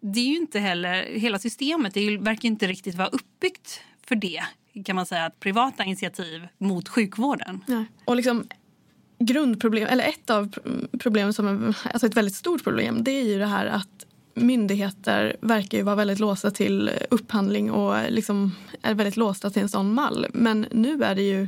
det 0.00 0.20
är 0.20 0.28
ju 0.28 0.36
inte 0.36 0.58
heller, 0.58 1.02
hela 1.02 1.38
systemet 1.38 1.94
det 1.94 2.18
verkar 2.18 2.46
inte 2.46 2.66
riktigt 2.66 2.94
vara 2.94 3.08
uppbyggt 3.08 3.80
för 4.06 4.14
det 4.14 4.42
kan 4.84 4.96
man 4.96 5.06
säga, 5.06 5.24
att 5.24 5.40
privata 5.40 5.84
initiativ 5.84 6.48
mot 6.58 6.88
sjukvården. 6.88 7.64
Ja. 7.66 7.84
Och 8.04 8.16
liksom 8.16 8.44
grundproblem, 9.18 9.88
eller 9.88 10.04
ett 10.04 10.30
av 10.30 10.54
problemen 10.98 11.32
som 11.32 11.48
är 11.48 11.76
alltså 11.92 12.06
ett 12.06 12.16
väldigt 12.16 12.34
stort 12.34 12.64
problem 12.64 13.04
det 13.04 13.10
är 13.10 13.24
ju 13.24 13.38
det 13.38 13.46
här 13.46 13.66
att 13.66 14.06
myndigheter 14.34 15.36
verkar 15.40 15.78
ju 15.78 15.84
vara 15.84 15.96
väldigt 15.96 16.18
låsta 16.18 16.50
till 16.50 16.90
upphandling 17.10 17.70
och 17.70 17.96
liksom 18.08 18.54
är 18.82 18.94
väldigt 18.94 19.16
låsta 19.16 19.50
till 19.50 19.62
en 19.62 19.68
sån 19.68 19.94
mall. 19.94 20.26
Men 20.32 20.66
nu 20.70 21.04
är 21.04 21.14
det 21.14 21.22
ju 21.22 21.42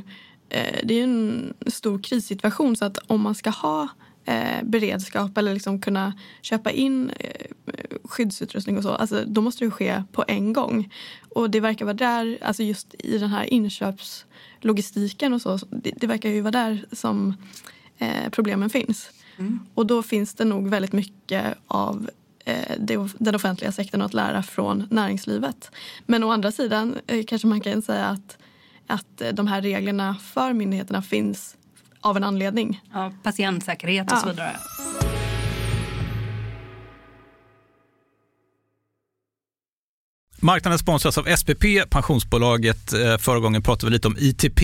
eh, 0.49 0.79
det 0.83 0.93
är 0.93 1.03
en 1.03 1.53
stor 1.67 1.99
krissituation 2.03 2.75
så 2.75 2.85
att 2.85 2.97
om 2.97 3.21
man 3.21 3.35
ska 3.35 3.49
ha 3.49 3.87
eh, 4.25 4.63
beredskap 4.63 5.37
eller 5.37 5.53
liksom 5.53 5.81
kunna 5.81 6.13
köpa 6.41 6.71
in 6.71 7.09
eh, 7.19 7.45
skyddsutrustning 8.03 8.77
och 8.77 8.83
så, 8.83 8.89
alltså, 8.89 9.23
då 9.27 9.41
måste 9.41 9.65
det 9.65 9.71
ske 9.71 10.03
på 10.11 10.23
en 10.27 10.53
gång. 10.53 10.93
Och 11.29 11.49
det 11.49 11.59
verkar 11.59 11.85
vara 11.85 11.93
där, 11.93 12.37
alltså 12.41 12.63
just 12.63 12.95
i 12.99 13.17
den 13.17 13.29
här 13.29 13.53
inköpslogistiken 13.53 15.33
och 15.33 15.41
så, 15.41 15.57
det, 15.57 15.91
det 15.97 16.07
verkar 16.07 16.29
ju 16.29 16.41
vara 16.41 16.51
där 16.51 16.85
som 16.91 17.33
eh, 17.97 18.29
problemen 18.31 18.69
finns. 18.69 19.11
Och 19.73 19.85
då 19.85 20.03
finns 20.03 20.33
det 20.33 20.45
nog 20.45 20.69
väldigt 20.69 20.93
mycket 20.93 21.57
av 21.67 22.09
eh, 22.45 22.75
den 23.19 23.35
offentliga 23.35 23.71
sektorn 23.71 24.01
att 24.01 24.13
lära 24.13 24.43
från 24.43 24.87
näringslivet. 24.89 25.71
Men 26.05 26.23
å 26.23 26.31
andra 26.31 26.51
sidan 26.51 26.97
eh, 27.07 27.25
kanske 27.27 27.47
man 27.47 27.61
kan 27.61 27.81
säga 27.81 28.05
att, 28.05 28.37
att 28.87 29.21
eh, 29.21 29.29
de 29.29 29.47
här 29.47 29.61
reglerna 29.61 30.15
för 30.15 30.53
myndigheterna 30.53 31.01
finns 31.01 31.57
av 32.01 32.17
en 32.17 32.23
anledning. 32.23 32.81
Ja, 32.93 33.11
patientsäkerhet 33.23 34.11
och 34.11 34.17
så 34.17 34.27
Ja. 34.27 34.31
vidare. 34.31 34.55
Marknaden 40.39 40.79
sponsras 40.79 41.17
av 41.17 41.23
SPP, 41.37 41.63
pensionsbolaget. 41.89 42.93
Eh, 42.93 43.17
Förra 43.17 43.39
gången 43.39 43.61
pratade 43.63 43.85
vi 43.89 43.93
lite 43.93 44.07
om 44.07 44.15
ITP. 44.19 44.61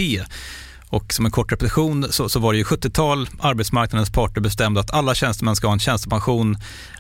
Och 0.90 1.14
som 1.14 1.26
en 1.26 1.32
kort 1.32 1.52
repetition 1.52 2.06
så, 2.12 2.30
så 2.30 2.40
var 2.40 2.54
det 2.54 2.58
ju 2.58 2.64
70-tal, 2.64 3.30
arbetsmarknadens 3.40 4.12
parter 4.12 4.42
bestämde 4.42 4.80
att 4.80 4.92
alla 4.94 5.16
tjänstemän 5.16 5.56
ska 5.56 5.68
ha 5.68 5.74
en 5.74 5.80
tjänstepension. 5.80 6.58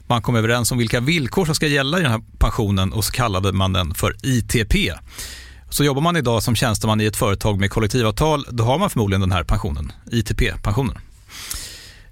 Man 0.07 0.21
kom 0.21 0.35
överens 0.35 0.71
om 0.71 0.77
vilka 0.77 0.99
villkor 0.99 1.45
som 1.45 1.55
ska 1.55 1.67
gälla 1.67 1.99
i 1.99 2.01
den 2.01 2.11
här 2.11 2.21
pensionen 2.39 2.93
och 2.93 3.03
så 3.05 3.11
kallade 3.11 3.51
man 3.51 3.73
den 3.73 3.93
för 3.93 4.15
ITP. 4.23 4.75
Så 5.69 5.83
jobbar 5.83 6.01
man 6.01 6.15
idag 6.15 6.43
som 6.43 6.55
tjänsteman 6.55 7.01
i 7.01 7.05
ett 7.05 7.15
företag 7.15 7.59
med 7.59 7.71
kollektivavtal, 7.71 8.45
då 8.49 8.63
har 8.63 8.79
man 8.79 8.89
förmodligen 8.89 9.21
den 9.21 9.31
här 9.31 9.43
pensionen, 9.43 9.91
ITP-pensionen. 10.11 10.97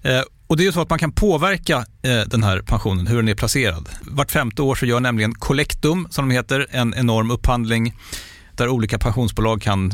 Eh, 0.01 0.21
och 0.47 0.57
det 0.57 0.63
är 0.63 0.65
ju 0.65 0.71
så 0.71 0.81
att 0.81 0.89
man 0.89 0.99
kan 0.99 1.11
påverka 1.11 1.77
eh, 1.77 2.21
den 2.27 2.43
här 2.43 2.61
pensionen, 2.61 3.07
hur 3.07 3.15
den 3.15 3.27
är 3.27 3.35
placerad. 3.35 3.89
Vart 4.01 4.31
femte 4.31 4.61
år 4.61 4.75
så 4.75 4.85
gör 4.85 4.99
nämligen 4.99 5.35
Collectum, 5.35 6.07
som 6.09 6.29
de 6.29 6.35
heter, 6.35 6.67
en 6.71 6.93
enorm 6.93 7.31
upphandling 7.31 7.93
där 8.55 8.67
olika 8.67 8.99
pensionsbolag 8.99 9.61
kan 9.61 9.93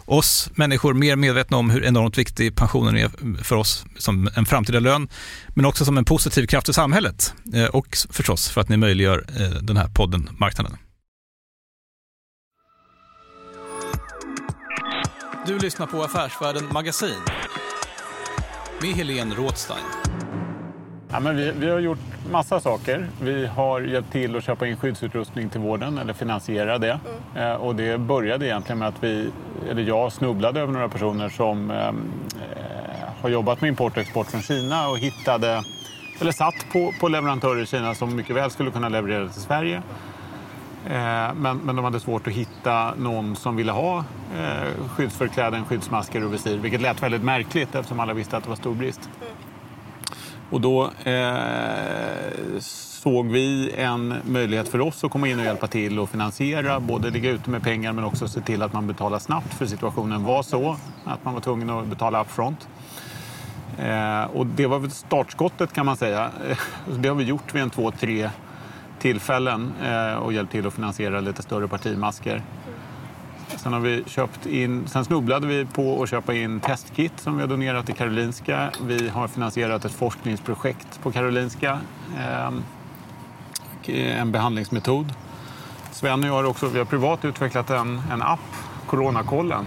oss 0.11 0.49
människor 0.55 0.93
mer 0.93 1.15
medvetna 1.15 1.57
om 1.57 1.69
hur 1.69 1.83
enormt 1.83 2.17
viktig 2.17 2.55
pensionen 2.55 2.97
är 2.97 3.43
för 3.43 3.55
oss 3.55 3.85
som 3.97 4.29
en 4.35 4.45
framtida 4.45 4.79
lön, 4.79 5.09
men 5.55 5.65
också 5.65 5.85
som 5.85 5.97
en 5.97 6.05
positiv 6.05 6.47
kraft 6.47 6.69
i 6.69 6.73
samhället 6.73 7.33
eh, 7.53 7.65
och 7.65 7.97
förstås 8.09 8.49
för 8.49 8.61
att 8.61 8.69
ni 8.69 8.77
möjliggör 8.77 9.25
eh, 9.39 9.49
den 9.49 9.77
här 9.77 9.87
podden 9.87 10.29
Marknaden. 10.39 10.77
Du 15.47 15.59
lyssnar 15.59 15.87
på 15.87 16.03
Affärsvärlden 16.03 16.63
Magasin 16.73 17.21
med 18.81 18.95
Helene 18.95 19.35
Rådstein. 19.35 20.00
Ja, 21.11 21.19
men 21.19 21.35
vi, 21.35 21.51
vi, 21.51 21.69
har 21.69 21.79
gjort 21.79 21.99
massa 22.31 22.59
saker. 22.59 23.07
Vi 23.21 23.45
har 23.45 23.81
hjälpt 23.81 24.11
till 24.11 24.35
att 24.35 24.43
köpa 24.43 24.67
in 24.67 24.77
skyddsutrustning 24.77 25.49
till 25.49 25.59
vården 25.59 25.97
eller 25.97 26.13
finansiera 26.13 26.77
det. 26.77 26.99
Mm. 27.35 27.51
Eh, 27.51 27.55
och 27.55 27.75
det 27.75 27.97
började 27.97 28.45
egentligen 28.45 28.79
med 28.79 28.87
att 28.87 29.03
vi, 29.03 29.31
eller 29.69 29.81
jag 29.81 30.11
snubblade 30.11 30.59
över 30.59 30.73
några 30.73 30.89
personer 30.89 31.29
som 31.29 31.71
eh, 31.71 31.91
har 33.21 33.29
jobbat 33.29 33.61
med 33.61 33.67
import 33.67 33.91
och 33.91 34.01
export 34.01 34.27
från 34.27 34.41
Kina 34.41 34.89
och 34.89 34.97
hittade, 34.97 35.63
eller 36.19 36.31
satt 36.31 36.65
på, 36.73 36.93
på 36.99 37.07
leverantörer 37.07 37.61
i 37.61 37.65
Kina 37.65 37.95
som 37.95 38.15
mycket 38.15 38.35
väl 38.35 38.51
skulle 38.51 38.71
kunna 38.71 38.89
leverera 38.89 39.27
till 39.27 39.41
Sverige. 39.41 39.81
Eh, 40.85 41.33
men, 41.35 41.57
men 41.57 41.75
de 41.75 41.85
hade 41.85 41.99
svårt 41.99 42.27
att 42.27 42.33
hitta 42.33 42.93
någon 42.95 43.35
som 43.35 43.55
ville 43.55 43.71
ha 43.71 43.97
eh, 44.39 44.87
skyddsförkläden, 44.89 45.65
skyddsmasker 45.65 46.25
och 46.25 46.33
visir, 46.33 46.57
vilket 46.57 46.81
lät 46.81 47.03
väldigt 47.03 47.23
märkligt 47.23 47.75
eftersom 47.75 47.99
alla 47.99 48.13
visste 48.13 48.37
att 48.37 48.43
det 48.43 48.49
var 48.49 48.55
stor 48.55 48.75
brist. 48.75 49.09
Och 50.51 50.61
då 50.61 50.91
eh, 51.03 52.59
såg 52.59 53.27
vi 53.27 53.71
en 53.77 54.15
möjlighet 54.25 54.67
för 54.67 54.81
oss 54.81 55.03
att 55.03 55.11
komma 55.11 55.27
in 55.27 55.39
och 55.39 55.45
hjälpa 55.45 55.67
till 55.67 55.99
och 55.99 56.09
finansiera, 56.09 56.79
både 56.79 57.09
ligga 57.09 57.29
ute 57.29 57.49
med 57.49 57.63
pengar 57.63 57.93
men 57.93 58.03
också 58.03 58.27
se 58.27 58.41
till 58.41 58.61
att 58.61 58.73
man 58.73 58.87
betalar 58.87 59.19
snabbt 59.19 59.53
för 59.53 59.65
situationen 59.65 60.23
var 60.23 60.43
så 60.43 60.77
att 61.05 61.25
man 61.25 61.33
var 61.33 61.41
tvungen 61.41 61.69
att 61.69 61.87
betala 61.87 62.21
upfront. 62.21 62.67
Eh, 63.79 64.23
och 64.23 64.45
det 64.45 64.67
var 64.67 64.79
väl 64.79 64.91
startskottet 64.91 65.73
kan 65.73 65.85
man 65.85 65.97
säga. 65.97 66.31
Det 66.97 67.09
har 67.09 67.15
vi 67.15 67.23
gjort 67.23 67.55
vid 67.55 67.61
en 67.61 67.69
två, 67.69 67.91
tre 67.91 68.29
tillfällen 68.99 69.73
eh, 69.83 70.13
och 70.13 70.33
hjälpt 70.33 70.51
till 70.51 70.67
att 70.67 70.73
finansiera 70.73 71.19
lite 71.19 71.41
större 71.43 71.67
partimasker. 71.67 72.43
Sen, 73.57 73.73
har 73.73 73.79
vi 73.79 74.03
köpt 74.07 74.45
in, 74.45 74.87
sen 74.87 75.05
snubblade 75.05 75.47
vi 75.47 75.65
på 75.65 76.03
att 76.03 76.09
köpa 76.09 76.33
in 76.33 76.59
testkit 76.59 77.19
som 77.19 77.35
vi 77.35 77.41
har 77.41 77.47
donerat 77.47 77.85
till 77.85 77.95
Karolinska. 77.95 78.71
Vi 78.81 79.09
har 79.09 79.27
finansierat 79.27 79.85
ett 79.85 79.91
forskningsprojekt 79.91 81.01
på 81.03 81.11
Karolinska. 81.11 81.79
Ehm, 82.19 82.63
eh, 83.85 84.21
en 84.21 84.31
behandlingsmetod. 84.31 85.13
Sven 85.91 86.19
och 86.19 86.29
jag 86.29 86.33
har 86.33 86.43
också 86.43 86.67
vi 86.67 86.77
har 86.77 86.85
privat 86.85 87.25
utvecklat 87.25 87.69
en, 87.69 88.01
en 88.11 88.21
app, 88.21 88.39
Coronakollen, 88.87 89.65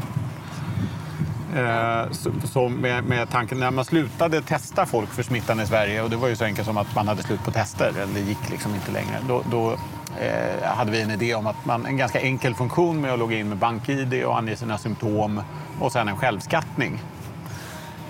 Eh, 1.54 2.10
så 2.44 2.68
med, 2.68 3.04
med, 3.04 3.30
tanken 3.30 3.58
när 3.58 3.70
man 3.70 3.84
slutade 3.84 4.42
testa 4.42 4.86
folk 4.86 5.10
för 5.10 5.22
smittan 5.22 5.60
i 5.60 5.66
Sverige 5.66 6.02
och 6.02 6.10
det 6.10 6.16
var 6.16 6.28
ju 6.28 6.36
så 6.36 6.44
enkelt 6.44 6.66
som 6.66 6.76
att 6.76 6.94
man 6.94 7.08
hade 7.08 7.22
slut 7.22 7.44
på 7.44 7.50
tester, 7.50 7.88
eller 7.88 8.14
det 8.14 8.20
gick 8.20 8.50
liksom 8.50 8.74
inte 8.74 8.92
längre. 8.92 9.18
Då, 9.28 9.42
då 9.50 9.76
eh, 10.20 10.66
hade 10.66 10.90
vi 10.90 11.02
en 11.02 11.10
idé 11.10 11.34
om 11.34 11.46
att 11.46 11.64
man, 11.64 11.86
en 11.86 11.96
ganska 11.96 12.20
enkel 12.20 12.54
funktion 12.54 13.00
med 13.00 13.12
att 13.12 13.18
logga 13.18 13.38
in 13.38 13.48
med 13.48 13.58
BankID 13.58 14.24
och 14.24 14.38
ange 14.38 14.56
sina 14.56 14.78
symptom 14.78 15.40
och 15.80 15.92
sen 15.92 16.08
en 16.08 16.16
självskattning. 16.16 17.00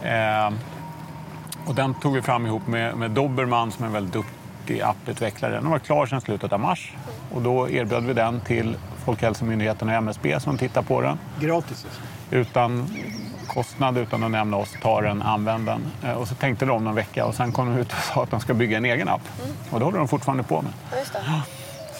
Eh, 0.02 0.52
och 1.66 1.74
den 1.74 1.94
tog 1.94 2.14
vi 2.14 2.22
fram 2.22 2.46
ihop 2.46 2.66
med, 2.66 2.96
med 2.96 3.10
Dobermann 3.10 3.72
som 3.72 3.82
är 3.82 3.86
en 3.86 3.92
väldigt 3.92 4.12
duktig 4.12 4.80
apputvecklare. 4.80 5.54
Den 5.54 5.70
var 5.70 5.78
klar 5.78 6.06
sedan 6.06 6.20
slutet 6.20 6.52
av 6.52 6.60
mars 6.60 6.92
och 7.32 7.42
då 7.42 7.68
erbjöd 7.68 8.04
vi 8.04 8.12
den 8.12 8.40
till 8.40 8.76
Folkhälsomyndigheten 9.04 9.88
och 9.88 9.94
MSB 9.94 10.40
som 10.40 10.58
tittar 10.58 10.82
på 10.82 11.00
den. 11.00 11.18
Gratis? 11.40 11.86
Utan 12.30 12.88
kostnad 13.46 13.98
utan 13.98 14.24
att 14.24 14.30
nämna 14.30 14.56
oss, 14.56 14.76
ta 14.82 15.00
den, 15.00 15.22
använd 15.22 15.66
den. 15.66 15.86
Eh, 16.02 16.12
och 16.12 16.28
så 16.28 16.34
tänkte 16.34 16.64
de 16.66 16.84
någon 16.84 16.94
vecka 16.94 17.26
och 17.26 17.34
sen 17.34 17.52
kom 17.52 17.74
de 17.74 17.80
ut 17.80 17.92
och 17.92 17.98
sa 17.98 18.22
att 18.22 18.30
de 18.30 18.40
ska 18.40 18.54
bygga 18.54 18.76
en 18.76 18.84
egen 18.84 19.08
app. 19.08 19.20
Mm. 19.44 19.56
Och 19.70 19.78
det 19.78 19.84
håller 19.84 19.98
de 19.98 20.08
fortfarande 20.08 20.42
på 20.44 20.62
med. 20.62 20.72
Ja, 20.90 20.98
just 20.98 21.12
det. 21.12 21.18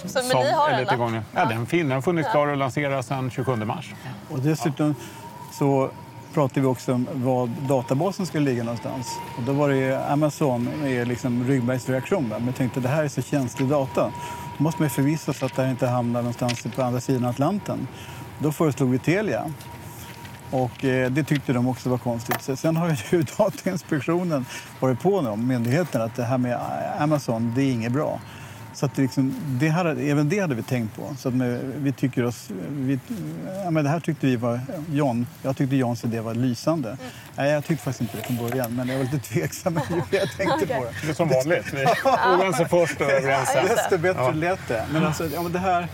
Så, 0.07 0.19
men 0.19 0.45
ni 0.45 0.53
har 0.53 0.71
en 0.71 0.89
app? 0.89 1.25
Ja, 1.35 1.45
den, 1.45 1.67
fin, 1.67 1.89
den 1.89 1.95
har 1.95 2.03
funnits 2.03 2.31
klar 2.31 2.47
och 2.47 2.57
lanserats 2.57 3.09
sedan 3.09 3.31
27 3.31 3.57
mars. 3.57 3.95
Och 4.31 4.39
dessutom 4.39 4.95
så 5.53 5.91
pratade 6.35 6.61
vi 6.61 6.67
också 6.67 6.93
om 6.93 7.09
var 7.13 7.51
databasen 7.69 8.27
skulle 8.27 8.51
ligga 8.51 8.65
någonstans. 8.65 9.19
Och 9.37 9.43
då 9.43 9.53
var 9.53 9.69
det 9.69 10.11
Amazon 10.11 10.69
med 10.83 11.09
liksom 11.09 11.45
ryggmärgsreaktion. 11.45 12.29
Men 12.29 12.47
jag 12.47 12.57
tänkte 12.57 12.81
det 12.81 12.89
här 12.89 13.05
är 13.05 13.09
så 13.09 13.23
känslig 13.23 13.69
data. 13.69 14.13
Då 14.59 14.65
måste 14.65 14.83
man 14.83 14.91
förvissa 14.91 15.33
sig 15.33 15.47
att 15.47 15.57
det 15.57 15.63
här 15.63 15.71
inte 15.71 15.87
hamnar 15.87 16.21
någonstans 16.21 16.67
på 16.77 16.83
andra 16.83 17.01
sidan 17.01 17.25
Atlanten. 17.25 17.89
Då 18.39 18.53
föreslog 18.53 18.91
vi 18.91 18.99
Telia. 18.99 19.45
Och 20.51 20.85
eh, 20.85 21.11
det 21.11 21.25
tyckte 21.25 21.53
de 21.53 21.69
också 21.69 21.91
var 21.91 21.99
konstigt. 21.99 22.59
sen 22.59 22.77
har 22.77 22.97
ju 23.13 23.23
Datainspektionen 23.39 24.47
varit 24.81 25.01
på 25.01 25.19
om 25.19 25.47
myndigheten 25.47 26.03
att 26.03 26.17
det 26.17 26.25
här 26.25 26.39
med 26.39 26.59
Amazon, 26.99 27.53
det 27.57 27.63
är 27.63 27.73
inget 27.73 27.93
bra. 27.93 28.21
Så 28.75 28.87
att 28.87 28.95
det 28.95 29.03
liksom, 29.03 29.35
det 29.61 29.69
hade, 29.69 29.91
även 29.91 30.29
det 30.29 30.39
hade 30.39 30.55
vi 30.55 30.63
tänkt 30.63 30.97
på. 30.97 31.17
Så 31.19 31.29
att 31.29 31.35
vi 31.77 31.93
tycker 31.93 32.25
oss, 32.25 32.51
vi, 32.71 32.99
ja, 33.65 33.71
men 33.71 33.85
det 33.85 33.91
här 33.91 34.01
tyckte 34.01 34.27
vi 34.27 34.37
var, 34.37 34.61
John, 34.91 35.27
jag 35.43 35.57
tyckte 35.57 35.77
Johns 35.77 36.05
idé 36.05 36.21
var 36.21 36.35
lysande. 36.35 36.89
Mm. 36.89 37.01
Nej, 37.37 37.51
jag 37.51 37.65
tyckte 37.65 37.85
faktiskt 37.85 38.01
inte 38.01 38.17
det 38.17 38.23
från 38.23 38.49
början, 38.49 38.77
men 38.77 38.89
jag 38.89 38.97
var 38.97 39.05
lite 39.05 39.19
tveksam 39.19 39.81
jag 40.11 40.31
tänkte 40.37 40.55
okay. 40.55 40.79
på 40.79 40.85
det. 40.85 40.93
Det 41.03 41.09
är 41.09 41.15
som 41.15 41.29
vanligt, 41.29 41.75
vi 41.75 41.83
är 41.83 42.41
oense 42.41 42.69
först 42.69 43.01
och 43.01 43.11
överens 43.11 43.49
sen. 43.49 43.67
Desto 43.67 43.99
bättre 43.99 44.23
ja. 44.23 44.31
lät 44.31 44.69
det. 44.69 44.85
Men 44.93 45.05
alltså, 45.05 45.27
ja, 45.35 45.43
men 45.43 45.53
det 45.53 45.59
här 45.59 45.89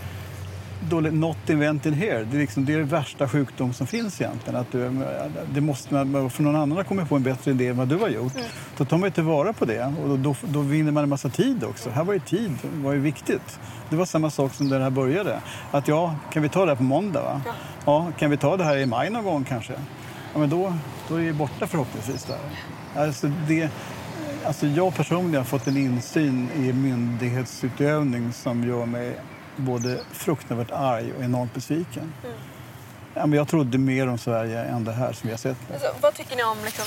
dåligt 0.89 1.13
not 1.13 1.49
invented 1.49 1.93
here. 1.93 2.23
Det 2.23 2.37
är, 2.37 2.39
liksom, 2.39 2.65
det 2.65 2.73
är 2.73 2.77
det 2.77 2.83
värsta 2.83 3.29
sjukdom 3.29 3.73
som 3.73 3.87
finns 3.87 4.21
egentligen. 4.21 4.59
Att 4.59 4.71
du, 4.71 5.05
det 5.53 5.61
måste, 5.61 5.89
för 5.89 6.43
någon 6.43 6.55
annan 6.55 6.71
har 6.71 6.83
kommit 6.83 7.09
på 7.09 7.15
en 7.15 7.23
bättre 7.23 7.51
idé 7.51 7.67
än 7.67 7.77
vad 7.77 7.87
du 7.87 7.97
har 7.97 8.09
gjort. 8.09 8.35
Mm. 8.35 8.47
Då 8.77 8.85
tar 8.85 8.97
man 8.97 9.07
inte 9.07 9.21
vara 9.21 9.53
på 9.53 9.65
det 9.65 9.93
och 10.03 10.09
då, 10.09 10.17
då, 10.17 10.35
då, 10.43 10.59
vinner 10.59 10.91
man 10.91 11.03
en 11.03 11.09
massa 11.09 11.29
tid 11.29 11.63
också. 11.63 11.89
Här 11.89 12.03
var 12.03 12.13
ju 12.13 12.19
tid 12.19 12.51
var 12.63 12.93
ju 12.93 12.99
viktigt. 12.99 13.59
Det 13.89 13.95
var 13.95 14.05
samma 14.05 14.29
sak 14.29 14.53
som 14.53 14.67
när 14.67 14.77
det 14.77 14.83
här 14.83 14.91
började. 14.91 15.41
Att 15.71 15.87
ja, 15.87 16.15
kan 16.31 16.43
vi 16.43 16.49
ta 16.49 16.65
det 16.65 16.71
här 16.71 16.75
på 16.75 16.83
måndag? 16.83 17.21
Va? 17.21 17.41
Ja. 17.45 17.53
ja. 17.85 18.11
kan 18.19 18.29
vi 18.29 18.37
ta 18.37 18.57
det 18.57 18.63
här 18.63 18.77
i 18.77 18.85
maj 18.85 19.09
någon 19.09 19.23
gång 19.23 19.43
kanske? 19.43 19.73
Ja, 20.33 20.39
men 20.39 20.49
då, 20.49 20.73
då 21.07 21.15
är 21.15 21.19
vi 21.19 21.33
borta 21.33 21.67
förhoppningsvis. 21.67 22.23
Där. 22.23 22.37
Alltså 22.95 23.31
det, 23.47 23.69
alltså 24.45 24.67
jag 24.67 24.95
personligen 24.95 25.37
har 25.37 25.43
fått 25.43 25.67
en 25.67 25.77
insyn 25.77 26.49
i 26.55 26.73
myndighetsutövning 26.73 28.33
som 28.33 28.63
gör 28.63 28.85
mig 28.85 29.15
både 29.55 29.99
fruktansvärt 30.11 30.71
arg 30.71 31.13
och 31.17 31.23
enormt 31.23 31.53
besviken. 31.53 32.13
Mm. 32.23 33.33
Jag 33.33 33.47
trodde 33.47 33.77
mer 33.77 34.07
om 34.07 34.17
Sverige 34.17 34.63
än 34.63 34.83
det 34.83 34.91
här 34.91 35.13
som 35.13 35.27
vi 35.27 35.33
har 35.33 35.37
sett. 35.37 35.57
Alltså, 35.73 35.87
vad 36.01 36.13
tycker 36.13 36.35
ni 36.35 36.43
om 36.43 36.57
liksom, 36.65 36.85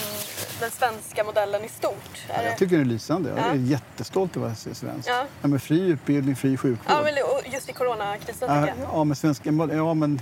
den 0.60 0.70
svenska 0.70 1.24
modellen 1.24 1.64
i 1.64 1.68
stort? 1.68 2.26
Ja, 2.28 2.42
jag 2.42 2.58
tycker 2.58 2.76
den 2.76 2.86
är 2.86 2.90
lysande. 2.90 3.30
Jag 3.36 3.46
är 3.46 3.54
jättestolt 3.54 4.36
över 4.36 4.46
att 4.46 4.66
vara 4.66 4.74
svensk. 4.74 5.08
Ja. 5.08 5.26
Ja, 5.42 5.48
men 5.48 5.60
fri 5.60 5.80
utbildning, 5.80 6.36
fri 6.36 6.56
sjukvård. 6.56 6.96
Ja, 6.96 7.02
men 7.02 7.52
just 7.52 7.68
i 7.68 7.72
coronakrisen 7.72 8.48
ja, 8.50 8.68
ja, 8.92 9.04
men 9.04 9.16
svenska, 9.16 9.50
ja, 9.72 9.94
men 9.94 10.20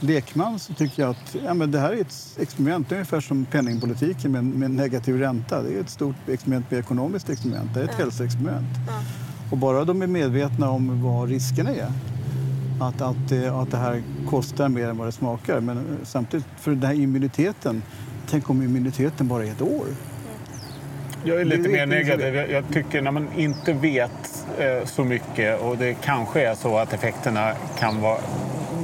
lekman 0.00 0.58
så 0.58 0.74
tycker 0.74 1.02
jag 1.02 1.10
att 1.10 1.36
ja, 1.44 1.54
men 1.54 1.70
det 1.70 1.78
här 1.78 1.92
är 1.92 2.00
ett 2.00 2.36
experiment. 2.38 2.92
ungefär 2.92 3.20
som 3.20 3.44
penningpolitiken 3.44 4.32
med, 4.32 4.44
med 4.44 4.70
negativ 4.70 5.18
ränta. 5.18 5.62
Det 5.62 5.76
är 5.76 5.80
ett 5.80 5.90
stort 5.90 6.28
experiment 6.28 6.70
med 6.70 6.80
ekonomiskt 6.80 7.30
experiment. 7.30 7.74
Det 7.74 7.80
är 7.80 7.84
ett 7.84 7.90
ja. 7.98 8.04
hälsoexperiment. 8.04 8.68
Ja. 8.86 9.00
Och 9.50 9.56
bara 9.56 9.84
de 9.84 10.02
är 10.02 10.06
medvetna 10.06 10.70
om 10.70 11.02
vad 11.02 11.28
riskerna 11.28 11.70
är, 11.70 11.92
att, 12.80 13.00
att, 13.00 13.32
att 13.52 13.70
det 13.70 13.76
här 13.76 14.02
kostar 14.30 14.68
mer 14.68 14.88
än 14.88 14.98
vad 14.98 15.08
det 15.08 15.12
smakar. 15.12 15.60
Men 15.60 15.98
samtidigt, 16.02 16.46
för 16.56 16.70
den 16.70 16.82
här 16.82 16.94
immuniteten, 16.94 17.82
tänk 18.30 18.50
om 18.50 18.62
immuniteten 18.62 19.28
bara 19.28 19.44
är 19.44 19.50
ett 19.50 19.62
år. 19.62 19.86
Jag 21.24 21.40
är 21.40 21.44
lite 21.44 21.68
mer 21.68 21.86
negativ. 21.86 22.34
Jag, 22.34 22.50
jag 22.50 22.64
tycker 22.72 23.02
när 23.02 23.10
man 23.10 23.28
inte 23.36 23.72
vet 23.72 24.44
eh, 24.58 24.86
så 24.86 25.04
mycket 25.04 25.60
och 25.60 25.76
det 25.76 25.94
kanske 25.94 26.48
är 26.48 26.54
så 26.54 26.78
att 26.78 26.92
effekterna 26.92 27.52
kan 27.78 28.00
vara 28.00 28.18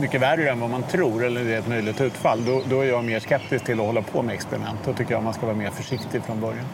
mycket 0.00 0.20
värre 0.20 0.50
än 0.50 0.60
vad 0.60 0.70
man 0.70 0.82
tror 0.82 1.24
eller 1.24 1.44
det 1.44 1.54
är 1.54 1.58
ett 1.58 1.68
möjligt 1.68 2.00
utfall. 2.00 2.44
Då, 2.44 2.62
då 2.70 2.80
är 2.80 2.84
jag 2.84 3.04
mer 3.04 3.20
skeptisk 3.20 3.64
till 3.64 3.80
att 3.80 3.86
hålla 3.86 4.02
på 4.02 4.22
med 4.22 4.34
experiment. 4.34 4.78
Då 4.84 4.92
tycker 4.92 5.14
jag 5.14 5.22
man 5.22 5.34
ska 5.34 5.46
vara 5.46 5.56
mer 5.56 5.70
försiktig 5.70 6.22
från 6.22 6.40
början. 6.40 6.66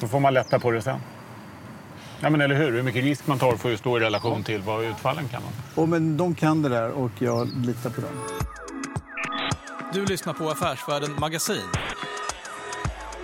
Så 0.00 0.08
får 0.08 0.20
man 0.20 0.34
lätta 0.34 0.58
på 0.58 0.70
det 0.70 0.82
sen. 0.82 1.00
Ja, 2.20 2.30
men 2.30 2.40
eller 2.40 2.54
hur? 2.54 2.72
Hur 2.72 2.82
mycket 2.82 3.04
risk 3.04 3.26
man 3.26 3.38
tar 3.38 3.56
får 3.56 3.70
ju 3.70 3.76
stå 3.76 3.96
i 3.96 4.00
relation 4.00 4.44
till 4.44 4.62
vad 4.62 4.84
utfallen 4.84 5.28
kan 5.28 5.42
vara. 5.42 5.52
Och 5.74 5.88
men 5.88 6.16
de 6.16 6.34
kan 6.34 6.62
det 6.62 6.68
där 6.68 6.90
och 6.90 7.10
jag 7.18 7.48
litar 7.56 7.90
på 7.90 8.00
dem. 8.00 8.10
Du 9.92 10.06
lyssnar 10.06 10.32
på 10.32 10.50
Affärsvärlden 10.50 11.16
Magasin 11.20 11.62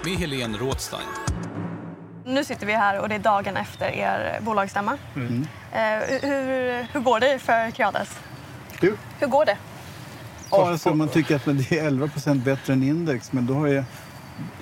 med 0.05 0.13
Helene 0.13 0.59
Rådstein. 0.59 1.07
Nu 2.27 2.45
sitter 2.45 2.67
vi 2.67 2.73
här 2.73 3.01
och 3.01 3.09
det 3.09 3.15
är 3.15 3.19
dagen 3.19 3.57
efter 3.57 3.89
er 3.91 4.39
bolagsstämma. 4.41 4.99
Mm. 5.17 5.47
Eh, 5.73 5.81
hur, 6.23 6.93
hur 6.93 7.01
går 7.01 7.21
det 7.21 7.39
för 7.39 7.71
Creades? 7.71 8.19
Du? 8.81 8.97
Hur 9.19 9.27
går 9.27 9.45
det? 9.45 9.57
Ja, 10.51 10.71
alltså, 10.71 10.95
man 10.95 11.09
tycker 11.09 11.37
att 11.37 11.45
det 11.45 11.79
är 11.79 11.91
11% 11.91 12.45
bättre 12.45 12.73
än 12.73 12.83
index, 12.83 13.33
men 13.33 13.47
då 13.47 13.55
har 13.55 13.67
ju 13.67 13.85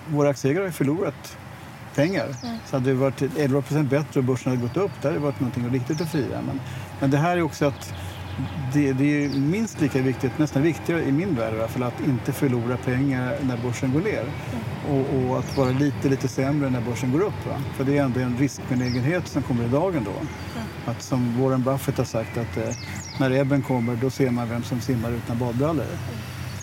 våra 0.07 0.29
aktieägare 0.29 0.73
förlorat 0.73 1.37
pengar. 1.95 2.27
Så 2.67 2.77
hade 2.77 2.91
det 2.91 2.95
varit 2.95 3.21
11% 3.21 3.89
bättre 3.89 4.21
och 4.21 4.25
börsen 4.25 4.53
hade 4.53 4.63
gått 4.63 4.77
upp, 4.77 4.91
det 5.03 5.09
hade 5.09 5.21
varit 5.21 5.41
någonting 5.41 5.71
riktigt 5.71 6.01
att 6.01 6.13
fira. 6.13 6.43
Men, 6.47 6.61
men 7.01 7.11
det 7.11 7.19
här 7.19 7.37
är 7.37 7.43
också 7.43 7.67
att 7.67 7.95
det, 8.73 8.93
det 8.93 9.25
är 9.25 9.29
minst 9.29 9.81
lika 9.81 10.03
viktigt, 10.03 10.39
nästan 10.39 10.63
viktigare 10.63 11.05
i 11.05 11.13
min 11.13 11.35
värld 11.35 11.71
fall, 11.71 11.83
att 11.83 12.01
inte 12.01 12.33
förlora 12.33 12.77
pengar 12.77 13.37
när 13.43 13.57
börsen 13.57 13.93
går 13.93 14.01
ner. 14.01 14.25
Och, 14.91 15.31
och 15.31 15.39
att 15.39 15.57
vara 15.57 15.71
lite, 15.71 16.09
lite 16.09 16.29
sämre 16.29 16.71
när 16.71 16.81
börsen 16.81 17.13
går 17.13 17.21
upp. 17.21 17.47
Va? 17.47 17.63
För 17.77 17.85
det 17.85 17.99
är 17.99 18.03
ändå 18.03 18.21
en 18.21 18.37
riskbenägenhet 18.39 19.29
som 19.29 19.43
kommer 19.43 19.65
i 19.65 19.69
dagen 19.69 20.05
då. 20.05 20.13
Att 20.91 21.03
som 21.03 21.43
Warren 21.43 21.63
Buffett 21.63 21.99
har 21.99 22.05
sagt 22.05 22.37
att 22.37 22.57
eh, 22.57 22.75
när 23.21 23.31
ebben 23.31 23.63
kommer 23.63 23.97
då 23.97 24.11
ser 24.11 24.31
man 24.31 24.49
vem 24.49 24.63
som 24.63 24.81
simmar 24.81 25.11
utan 25.11 25.39
badbrallor. 25.39 25.87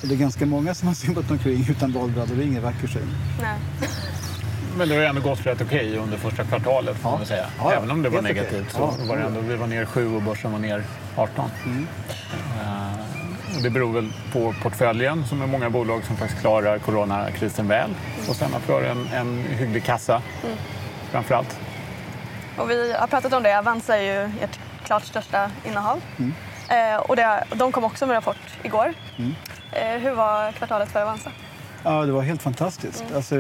Och 0.02 0.08
det 0.08 0.14
är 0.14 0.20
ganska 0.20 0.46
många 0.46 0.74
som 0.74 0.88
har 0.88 0.96
simmat 0.96 1.32
omkring 1.32 1.66
utan 1.70 1.92
badbrallor, 1.92 2.36
det 2.36 2.44
är 2.44 2.48
ingen 2.48 2.64
vacker 2.64 2.88
syn. 2.88 3.08
Nej. 3.42 3.60
Men 4.80 4.90
det 4.90 4.96
har 4.96 5.02
ju 5.02 5.08
ändå 5.08 5.22
gått 5.22 5.46
rätt 5.46 5.62
okej 5.62 5.98
under 5.98 6.18
första 6.18 6.44
kvartalet 6.44 6.98
får 6.98 7.10
man 7.10 7.20
väl 7.20 7.28
säga. 7.28 7.46
Ja, 7.58 7.64
ja. 7.64 7.78
Även 7.78 7.92
om 7.92 8.02
det 8.02 8.10
var 8.10 8.22
negativt 8.22 8.72
så 8.72 8.80
Ja. 9.00 9.06
var 9.08 9.18
det 9.18 9.24
ändå, 9.24 9.40
vi 9.42 9.56
var 9.56 9.68
ner 9.68 9.86
7 9.86 10.16
och 10.16 10.22
börsen 10.22 10.52
var 10.52 10.60
ner 10.60 10.84
18. 11.16 11.52
Mm. 11.66 11.88
Och 13.56 13.64
det 13.64 13.70
beror 13.70 13.94
väl 13.94 14.14
på 14.34 14.56
portföljen 14.64 15.26
som 15.28 15.42
är 15.42 15.48
många 15.48 15.70
bolag 15.70 16.04
som 16.04 16.18
faktiskt 16.18 16.42
klarar 16.42 16.78
coronakrisen 16.80 17.68
väl. 17.68 17.90
Och 18.30 18.36
sen 18.36 18.54
att 18.54 18.70
vi 18.70 18.74
har 18.74 18.82
en, 18.82 19.08
en 19.14 19.38
hygglig 19.44 19.84
kassa 19.84 20.22
Mm. 20.44 20.58
framför 21.12 21.36
allt. 21.36 21.58
Och 22.58 22.70
vi 22.70 22.94
har 23.00 23.08
pratat 23.08 23.34
om 23.34 23.44
det. 23.44 23.60
Avanza 23.60 23.98
är 23.98 24.02
ju 24.02 24.32
ert 24.42 24.60
klart 24.86 25.04
största 25.06 25.52
innehav. 25.68 26.02
Mm. 26.18 26.34
Eh, 26.70 27.00
och 27.00 27.16
det, 27.16 27.44
de 27.56 27.72
kom 27.72 27.84
också 27.84 28.06
med 28.06 28.16
rapport 28.16 28.38
igår. 28.64 28.94
Mm. 29.18 29.36
Eh, 29.72 30.02
hur 30.02 30.12
var 30.12 30.52
kvartalet 30.52 30.90
för 30.92 31.02
Avanza? 31.02 31.32
Ja, 31.84 32.06
det 32.06 32.12
var 32.12 32.22
helt 32.22 32.42
fantastiskt. 32.42 33.04
Alltså, 33.16 33.36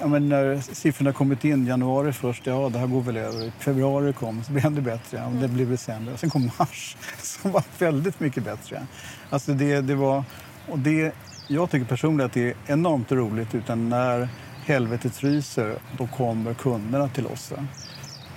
ja, 0.00 0.06
men 0.06 0.28
när 0.28 0.60
siffrorna 0.60 1.12
kommit 1.12 1.44
in, 1.44 1.66
januari 1.66 2.12
först, 2.12 2.46
ja 2.46 2.68
det 2.68 2.78
här 2.78 2.86
går 2.86 3.02
väl 3.02 3.16
över. 3.16 3.52
Februari 3.58 4.12
kom, 4.12 4.44
så 4.44 4.52
blev 4.52 4.72
det 4.72 4.80
bättre. 4.80 5.16
Ja, 5.16 5.40
det 5.40 5.48
blev 5.48 5.68
väl 5.68 5.78
sämre. 5.78 6.16
Sen 6.16 6.30
kom 6.30 6.50
mars, 6.58 6.96
som 7.22 7.52
var 7.52 7.64
väldigt 7.78 8.20
mycket 8.20 8.44
bättre. 8.44 8.86
Alltså 9.30 9.52
det, 9.52 9.80
det 9.80 9.94
var, 9.94 10.24
och 10.68 10.78
det, 10.78 11.14
jag 11.48 11.70
tycker 11.70 11.86
personligen 11.86 12.26
att 12.26 12.32
det 12.32 12.48
är 12.48 12.54
enormt 12.66 13.12
roligt, 13.12 13.54
utan 13.54 13.88
när 13.88 14.28
helvetet 14.64 15.16
fryser, 15.16 15.74
då 15.98 16.06
kommer 16.06 16.54
kunderna 16.54 17.08
till 17.08 17.26
oss. 17.26 17.52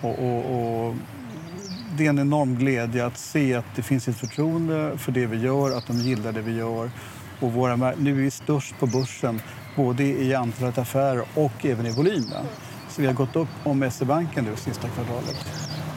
Och, 0.02 0.20
och, 0.20 0.86
och 0.88 0.96
det 1.98 2.06
är 2.06 2.10
en 2.10 2.20
enorm 2.20 2.56
glädje 2.56 3.06
att 3.06 3.18
se 3.18 3.54
att 3.54 3.66
det 3.76 3.82
finns 3.82 4.08
ett 4.08 4.18
förtroende 4.18 4.98
för 4.98 5.12
det 5.12 5.26
vi 5.26 5.38
gör, 5.38 5.78
att 5.78 5.88
de 5.88 5.98
gillar 5.98 6.32
det 6.32 6.42
vi 6.42 6.56
gör. 6.56 6.92
Och 7.40 7.54
våra, 7.54 7.76
nu 7.76 8.12
är 8.12 8.16
vi 8.16 8.32
störst 8.32 8.80
på 8.80 8.86
börsen, 8.88 9.42
både 9.80 10.04
i 10.04 10.34
antalet 10.34 10.78
affärer 10.78 11.24
och 11.36 11.66
även 11.66 11.86
i 11.86 11.92
volym. 11.92 12.26
Så 12.90 13.02
vi 13.02 13.08
har 13.08 13.14
gått 13.14 13.36
upp 13.36 13.48
om 13.64 13.92
SE-banken 13.92 14.46
nu 14.46 14.56
sista 14.56 14.88
kvartalet. 14.88 15.46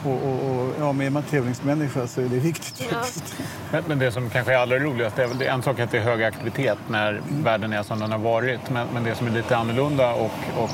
Och, 0.05 0.13
och, 0.13 0.51
och 0.51 0.75
ja, 0.81 1.05
är 1.05 1.11
man 1.11 1.23
tävlingsmänniska 1.23 2.07
så 2.07 2.21
är 2.21 2.29
det 2.29 2.39
viktigt. 2.39 2.89
faktiskt. 2.89 3.35
Men, 3.71 3.85
men 3.87 3.99
det 3.99 4.13
som 4.13 4.31
kanske 4.31 4.53
är 4.53 4.57
allra 4.59 4.79
roligast 4.79 5.19
är 5.19 5.27
väl 5.27 5.39
det, 5.39 5.47
en 5.47 5.63
sak 5.63 5.81
att 5.81 5.91
det 5.91 5.99
är 5.99 6.03
hög 6.03 6.23
aktivitet 6.23 6.79
när 6.89 7.21
världen 7.29 7.73
är 7.73 7.83
som 7.83 7.99
den 8.01 8.13
har 8.13 8.19
varit. 8.19 8.71
Men, 8.71 8.89
men 8.95 9.05
det 9.05 9.15
som 9.15 9.27
är 9.27 9.31
lite 9.31 9.57
annorlunda 9.57 10.13
och, 10.13 10.33
och 10.57 10.71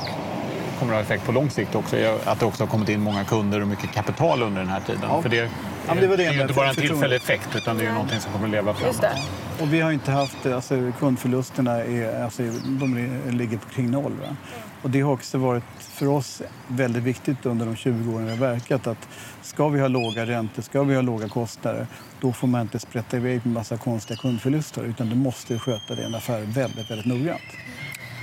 kommer 0.79 0.93
att 0.93 0.97
ha 0.97 1.03
effekt 1.03 1.25
på 1.25 1.31
lång 1.31 1.49
sikt 1.49 1.75
också 1.75 1.97
är 1.97 2.17
att 2.25 2.39
det 2.39 2.45
också 2.45 2.63
har 2.63 2.67
kommit 2.67 2.89
in 2.89 3.01
många 3.01 3.23
kunder 3.23 3.61
och 3.61 3.67
mycket 3.67 3.91
kapital 3.91 4.43
under 4.43 4.61
den 4.61 4.69
här 4.69 4.79
tiden. 4.79 5.01
Ja. 5.03 5.21
För 5.21 5.29
det, 5.29 5.49
Ja, 5.89 5.93
men 5.93 6.03
det 6.03 6.09
var 6.09 6.17
det 6.17 6.25
är 6.25 6.33
ju 6.33 6.41
inte 6.41 6.53
bara 6.53 6.69
en 6.69 6.75
tillfällig 6.75 7.15
effekt 7.15 7.55
utan 7.55 7.77
det 7.77 7.83
är 7.83 7.87
ju 7.87 7.93
någonting 7.93 8.19
som 8.19 8.31
kommer 8.31 8.45
att 8.45 8.51
leva 8.51 8.73
framåt. 8.73 9.05
Och 9.61 9.73
vi 9.73 9.81
har 9.81 9.91
inte 9.91 10.11
haft, 10.11 10.45
alltså 10.45 10.91
kundförlusterna 10.99 11.71
är, 11.71 12.23
alltså, 12.23 12.43
de 12.65 12.97
är, 12.97 13.31
ligger 13.31 13.57
på 13.57 13.69
kring 13.69 13.91
noll. 13.91 14.13
Va? 14.13 14.35
Och 14.81 14.89
det 14.89 15.01
har 15.01 15.13
också 15.13 15.37
varit 15.37 15.63
för 15.79 16.07
oss 16.07 16.41
väldigt 16.67 17.03
viktigt 17.03 17.45
under 17.45 17.65
de 17.65 17.75
20 17.75 18.15
åren 18.15 18.25
vi 18.25 18.31
har 18.31 18.37
verkat 18.37 18.87
att 18.87 19.07
ska 19.41 19.67
vi 19.67 19.79
ha 19.79 19.87
låga 19.87 20.25
räntor, 20.25 20.61
ska 20.61 20.83
vi 20.83 20.95
ha 20.95 21.01
låga 21.01 21.29
kostnader, 21.29 21.87
då 22.21 22.33
får 22.33 22.47
man 22.47 22.61
inte 22.61 22.79
sprätta 22.79 23.17
iväg 23.17 23.41
med 23.43 23.53
massa 23.53 23.77
konstiga 23.77 24.17
kundförluster 24.17 24.83
utan 24.83 25.09
du 25.09 25.15
måste 25.15 25.59
sköta 25.59 25.95
din 25.95 26.15
affär 26.15 26.41
väldigt, 26.41 26.91
väldigt 26.91 27.05
noggrant. 27.07 27.41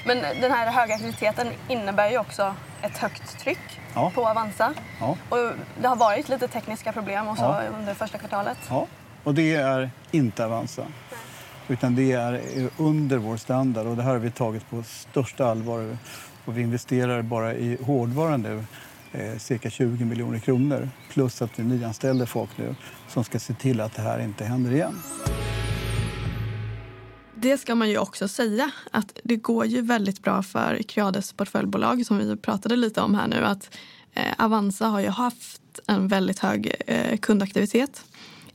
Men 0.06 0.40
den 0.40 0.52
här 0.52 0.70
höga 0.72 0.94
aktiviteten 0.94 1.48
innebär 1.68 2.10
ju 2.10 2.18
också 2.18 2.54
ett 2.82 2.98
högt 2.98 3.38
tryck 3.40 3.80
Ja. 3.94 4.12
på 4.14 4.28
Avanza. 4.28 4.74
Ja. 5.00 5.16
Och 5.28 5.38
det 5.80 5.88
har 5.88 5.96
varit 5.96 6.28
lite 6.28 6.48
tekniska 6.48 6.92
problem 6.92 7.28
och 7.28 7.38
så 7.38 7.60
under 7.78 7.94
första 7.94 8.18
kvartalet. 8.18 8.58
Ja, 8.68 8.86
och 9.24 9.34
det 9.34 9.54
är 9.54 9.90
inte 10.10 10.44
Avanza. 10.44 10.82
Utan 11.68 11.94
det 11.96 12.12
är 12.12 12.40
under 12.76 13.16
vår 13.16 13.36
standard 13.36 13.86
och 13.86 13.96
det 13.96 14.02
här 14.02 14.10
har 14.10 14.18
vi 14.18 14.30
tagit 14.30 14.70
på 14.70 14.82
största 14.82 15.46
allvar. 15.50 15.96
Och 16.44 16.58
vi 16.58 16.62
investerar 16.62 17.22
bara 17.22 17.54
i 17.54 17.78
hårdvara 17.86 18.36
nu 18.36 18.64
eh, 19.12 19.36
cirka 19.38 19.70
20 19.70 20.04
miljoner 20.04 20.38
kronor. 20.38 20.88
Plus 21.12 21.42
att 21.42 21.58
vi 21.58 21.62
nyanställer 21.64 22.26
folk 22.26 22.50
nu 22.56 22.74
som 23.08 23.24
ska 23.24 23.38
se 23.38 23.54
till 23.54 23.80
att 23.80 23.94
det 23.94 24.02
här 24.02 24.18
inte 24.18 24.44
händer 24.44 24.72
igen. 24.72 25.02
Det 27.40 27.58
ska 27.58 27.74
man 27.74 27.90
ju 27.90 27.98
också 27.98 28.28
säga 28.28 28.70
att 28.90 29.20
det 29.24 29.36
går 29.36 29.66
ju 29.66 29.80
väldigt 29.80 30.22
bra 30.22 30.42
för 30.42 30.82
Creades 30.82 31.32
portföljbolag 31.32 32.06
som 32.06 32.18
vi 32.18 32.36
pratade 32.36 32.76
lite 32.76 33.00
om 33.00 33.14
här 33.14 33.26
nu. 33.26 33.44
Att 33.44 33.76
eh, 34.12 34.32
Avanza 34.38 34.86
har 34.86 35.00
ju 35.00 35.08
haft 35.08 35.62
en 35.86 36.08
väldigt 36.08 36.38
hög 36.38 36.74
eh, 36.86 37.16
kundaktivitet 37.18 38.04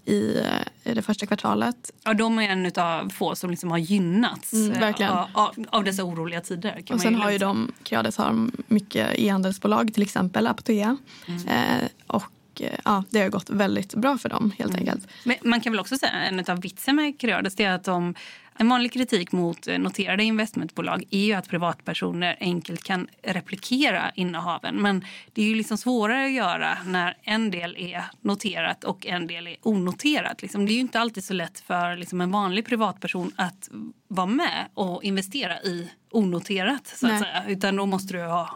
i, 0.06 0.38
eh, 0.84 0.94
det 0.94 1.02
första 1.02 1.26
kvartalet. 1.26 1.92
Ja, 2.04 2.14
de 2.14 2.40
är 2.40 2.50
en 2.50 2.72
av 2.76 3.10
få 3.10 3.36
som 3.36 3.50
liksom 3.50 3.72
har 3.72 3.78
gynnats 3.78 4.54
Mm, 4.54 4.72
eh, 4.72 4.80
verkligen. 4.80 5.12
av, 5.12 5.28
av, 5.34 5.56
av 5.70 5.84
dessa 5.84 6.04
oroliga 6.04 6.42
tider. 6.42 6.84
Och 6.90 7.02
sen 7.02 7.16
har 7.16 7.32
ju 7.32 7.38
de, 7.38 7.72
Creades 7.84 8.18
har 8.18 8.50
mycket 8.68 9.20
e-handelsbolag, 9.20 9.94
till 9.94 10.04
exempel 10.04 10.48
Apotea. 10.48 10.98
Eh, 11.28 11.88
och 12.08 12.32
eh, 12.60 12.80
ja, 12.86 13.04
det 13.10 13.22
har 13.22 13.30
gått 13.30 13.50
väldigt 13.50 13.96
bra 13.96 14.18
för 14.18 14.30
dem 14.30 14.52
helt 14.60 14.76
enkelt. 14.76 15.08
Men 15.24 15.36
man 15.44 15.62
kan 15.62 15.74
väl 15.74 15.80
också 15.80 15.98
säga 15.98 16.12
en 16.12 16.40
av 16.48 16.62
vitsen 16.62 16.96
med 16.96 17.20
Creades 17.20 17.60
är 17.60 17.72
att 17.72 17.84
de, 17.84 18.16
en 18.62 18.70
vanlig 18.70 18.94
kritik 18.94 19.32
mot 19.32 19.68
noterade 19.68 20.24
investmentbolag 20.24 21.04
är 21.10 21.26
ju 21.26 21.34
att 21.34 21.50
privatpersoner 21.50 22.38
enkelt 22.40 22.84
kan 22.84 23.08
replikera 23.24 24.12
innehaven. 24.16 24.76
Men 24.76 25.06
det 25.34 25.42
är 25.42 25.46
ju 25.46 25.56
liksom 25.56 25.78
svårare 25.78 26.26
att 26.26 26.32
göra 26.32 26.78
när 26.86 27.18
en 27.22 27.52
del 27.52 27.76
är 27.78 28.04
noterat 28.22 28.84
och 28.84 29.06
en 29.06 29.28
del 29.28 29.48
är 29.48 29.56
onoterat. 29.62 30.42
Liksom, 30.42 30.66
det 30.66 30.72
är 30.72 30.74
ju 30.74 30.80
inte 30.80 31.00
alltid 31.00 31.24
så 31.24 31.34
lätt 31.34 31.60
för 31.60 31.96
liksom, 31.96 32.22
en 32.22 32.32
vanlig 32.32 32.66
privatperson 32.66 33.32
att 33.36 33.70
vara 34.08 34.28
med 34.28 34.68
och 34.74 35.04
investera 35.04 35.62
i 35.62 35.92
onoterat. 36.12 36.88
Så 36.88 37.06
att 37.06 37.12
Nej. 37.12 37.22
säga. 37.22 37.44
Utan 37.48 37.76
då 37.76 37.86
måste 37.86 38.14
du 38.14 38.22
ha, 38.22 38.50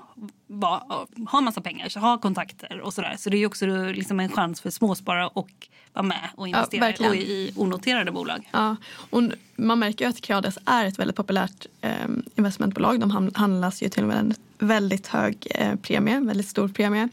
va, 0.47 1.05
ha 1.31 1.41
massa 1.41 1.61
pengar, 1.61 1.99
ha 1.99 2.17
kontakter 2.17 2.79
och 2.79 2.93
sådär. 2.93 3.15
Så 3.17 3.29
det 3.29 3.37
är 3.37 3.47
också 3.47 3.65
liksom 3.65 4.19
en 4.19 4.29
chans 4.29 4.61
för 4.61 4.69
småsparare 4.69 5.25
att 5.25 5.35
vara 5.95 6.05
med 6.05 6.29
och 6.35 6.47
investera 6.47 6.81
verkligen. 6.81 7.11
och 7.11 7.17
i 7.17 7.53
onoterade 7.55 8.11
bolag. 8.11 8.49
Ja, 8.51 8.75
och 9.09 9.23
man 9.55 9.79
märker 9.79 10.07
att 10.07 10.21
Creades 10.21 10.57
är 10.65 10.85
ett 10.85 10.99
väldigt 10.99 11.15
populärt 11.15 11.65
eh, 11.81 11.91
investmentbolag. 12.35 12.99
De 12.99 13.31
handlas 13.35 13.81
ju 13.83 13.89
till 13.89 14.03
en 14.03 14.33
väldigt 14.57 15.07
hög 15.07 15.47
eh, 15.49 15.75
premie, 15.75 16.19
väldigt 16.19 16.47
stor 16.47 16.67
premie. 16.67 17.09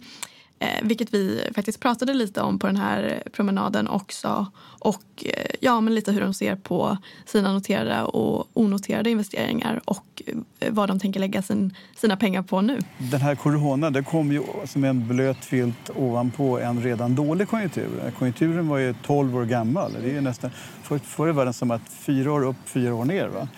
Eh, 0.62 0.78
vilket 0.82 1.14
vi 1.14 1.50
faktiskt 1.54 1.80
pratade 1.80 2.14
lite 2.14 2.40
om 2.40 2.58
på 2.58 2.66
den 2.66 2.76
här 2.76 3.22
promenaden 3.32 3.88
också. 3.88 4.46
Och 4.78 5.04
eh, 5.24 5.54
ja, 5.60 5.80
men 5.80 5.94
lite 5.94 6.12
hur 6.12 6.20
de 6.20 6.34
ser 6.34 6.56
på 6.56 6.98
sina 7.26 7.52
noterade 7.52 8.02
och 8.02 8.48
onoterade 8.52 9.10
investeringar 9.10 9.80
och 9.84 10.22
eh, 10.26 10.34
vad 10.70 10.88
de 10.88 11.00
tänker 11.00 11.20
lägga 11.20 11.42
sin, 11.42 11.74
sina 11.96 12.16
pengar 12.16 12.42
på 12.42 12.60
nu. 12.60 12.78
Den 12.98 13.20
här 13.20 13.34
corona 13.34 13.90
det 13.90 14.02
kom 14.02 14.32
ju 14.32 14.42
som 14.64 14.84
en 14.84 15.08
blöt 15.08 15.44
filt 15.44 15.90
ovanpå 15.96 16.58
en 16.60 16.82
redan 16.82 17.14
dålig 17.14 17.48
konjunktur. 17.48 18.12
Konjunkturen 18.18 18.68
var 18.68 18.78
ju 18.78 18.94
12 19.06 19.36
år 19.36 19.44
gammal. 19.44 19.92
Det 19.92 20.10
är 20.10 20.14
ju 20.14 20.20
nästan, 20.20 20.50
förr, 20.82 20.98
förr 20.98 21.26
var 21.26 21.32
världen 21.32 21.52
som 21.52 21.70
att 21.70 21.82
fyra 21.88 22.32
år 22.32 22.44
upp, 22.44 22.56
fyra 22.64 22.94
år 22.94 23.04
ner. 23.04 23.28
Va? 23.28 23.48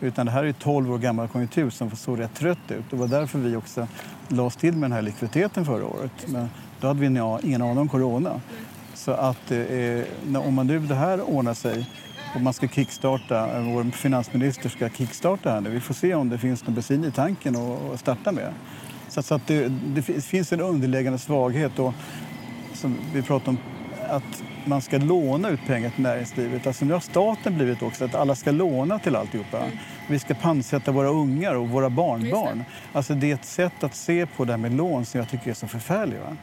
Utan 0.00 0.26
det 0.26 0.32
här 0.32 0.44
är 0.44 0.52
12 0.52 0.92
år 0.92 0.98
gammal 0.98 1.28
konjunktur 1.28 1.70
som 1.70 1.90
såg 1.90 2.20
rätt 2.20 2.34
trött 2.34 2.70
ut. 2.70 2.84
Det 2.90 2.96
var 2.96 3.08
därför 3.08 3.38
vi 3.38 3.56
också 3.56 3.86
la 4.28 4.42
oss 4.42 4.56
till 4.56 4.72
med 4.72 4.82
den 4.82 4.92
här 4.92 5.02
likviditeten 5.02 5.64
förra 5.64 5.86
året. 5.86 6.12
Men 6.26 6.48
då 6.80 6.86
hade 6.86 7.00
vi 7.00 7.06
ingen 7.06 7.62
aning 7.62 7.78
om 7.78 7.88
corona. 7.88 8.40
Så 8.94 9.12
att 9.12 9.50
eh, 9.50 10.38
om 10.46 10.54
man 10.54 10.66
nu 10.66 10.78
det 10.78 10.94
här 10.94 11.20
ordnar 11.30 11.54
sig 11.54 11.86
och 12.34 12.40
man 12.40 12.52
ska 12.52 12.68
kickstarta, 12.68 13.56
eh, 13.56 13.74
vår 13.74 13.84
finansminister 13.90 14.68
ska 14.68 14.88
kickstarta 14.88 15.50
här 15.50 15.60
nu. 15.60 15.70
Vi 15.70 15.80
får 15.80 15.94
se 15.94 16.14
om 16.14 16.28
det 16.28 16.38
finns 16.38 16.66
någon 16.66 16.74
bensin 16.74 17.04
i 17.04 17.10
tanken 17.10 17.56
att 17.56 18.00
starta 18.00 18.32
med. 18.32 18.52
Så, 19.08 19.22
så 19.22 19.34
att 19.34 19.46
det, 19.46 19.68
det, 19.68 20.02
finns 20.02 20.52
en 20.52 20.60
underliggande 20.60 21.18
svaghet 21.18 21.78
och 21.78 21.94
som 22.74 22.96
vi 23.14 23.22
pratar 23.22 23.48
om 23.48 23.58
att 24.10 24.42
man 24.64 24.82
ska 24.82 24.98
låna 24.98 25.48
ut 25.48 25.66
pengar 25.66 25.90
till 25.90 26.02
näringslivet. 26.02 26.66
Alltså 26.66 26.84
nu 26.84 26.92
har 26.92 27.00
staten 27.00 27.54
blivit 27.54 27.82
också 27.82 28.04
att 28.04 28.14
alla 28.14 28.34
ska 28.34 28.50
låna 28.50 28.98
till 28.98 29.16
alltihopa. 29.16 29.58
Mm. 29.58 29.78
Vi 30.08 30.18
ska 30.18 30.34
pantsätta 30.34 30.92
våra 30.92 31.08
ungar 31.08 31.54
och 31.54 31.68
våra 31.68 31.90
barnbarn. 31.90 32.58
Det. 32.58 32.64
Alltså 32.98 33.14
det 33.14 33.30
är 33.30 33.34
ett 33.34 33.44
sätt 33.44 33.84
att 33.84 33.94
se 33.94 34.26
på 34.26 34.44
det 34.44 34.52
här 34.52 34.58
med 34.58 34.74
lån 34.74 35.04
som 35.04 35.20
jag 35.20 35.28
tycker 35.28 35.50
är 35.50 35.54
så 35.54 35.66
förfärligt. 35.66 36.20
Mm. 36.20 36.36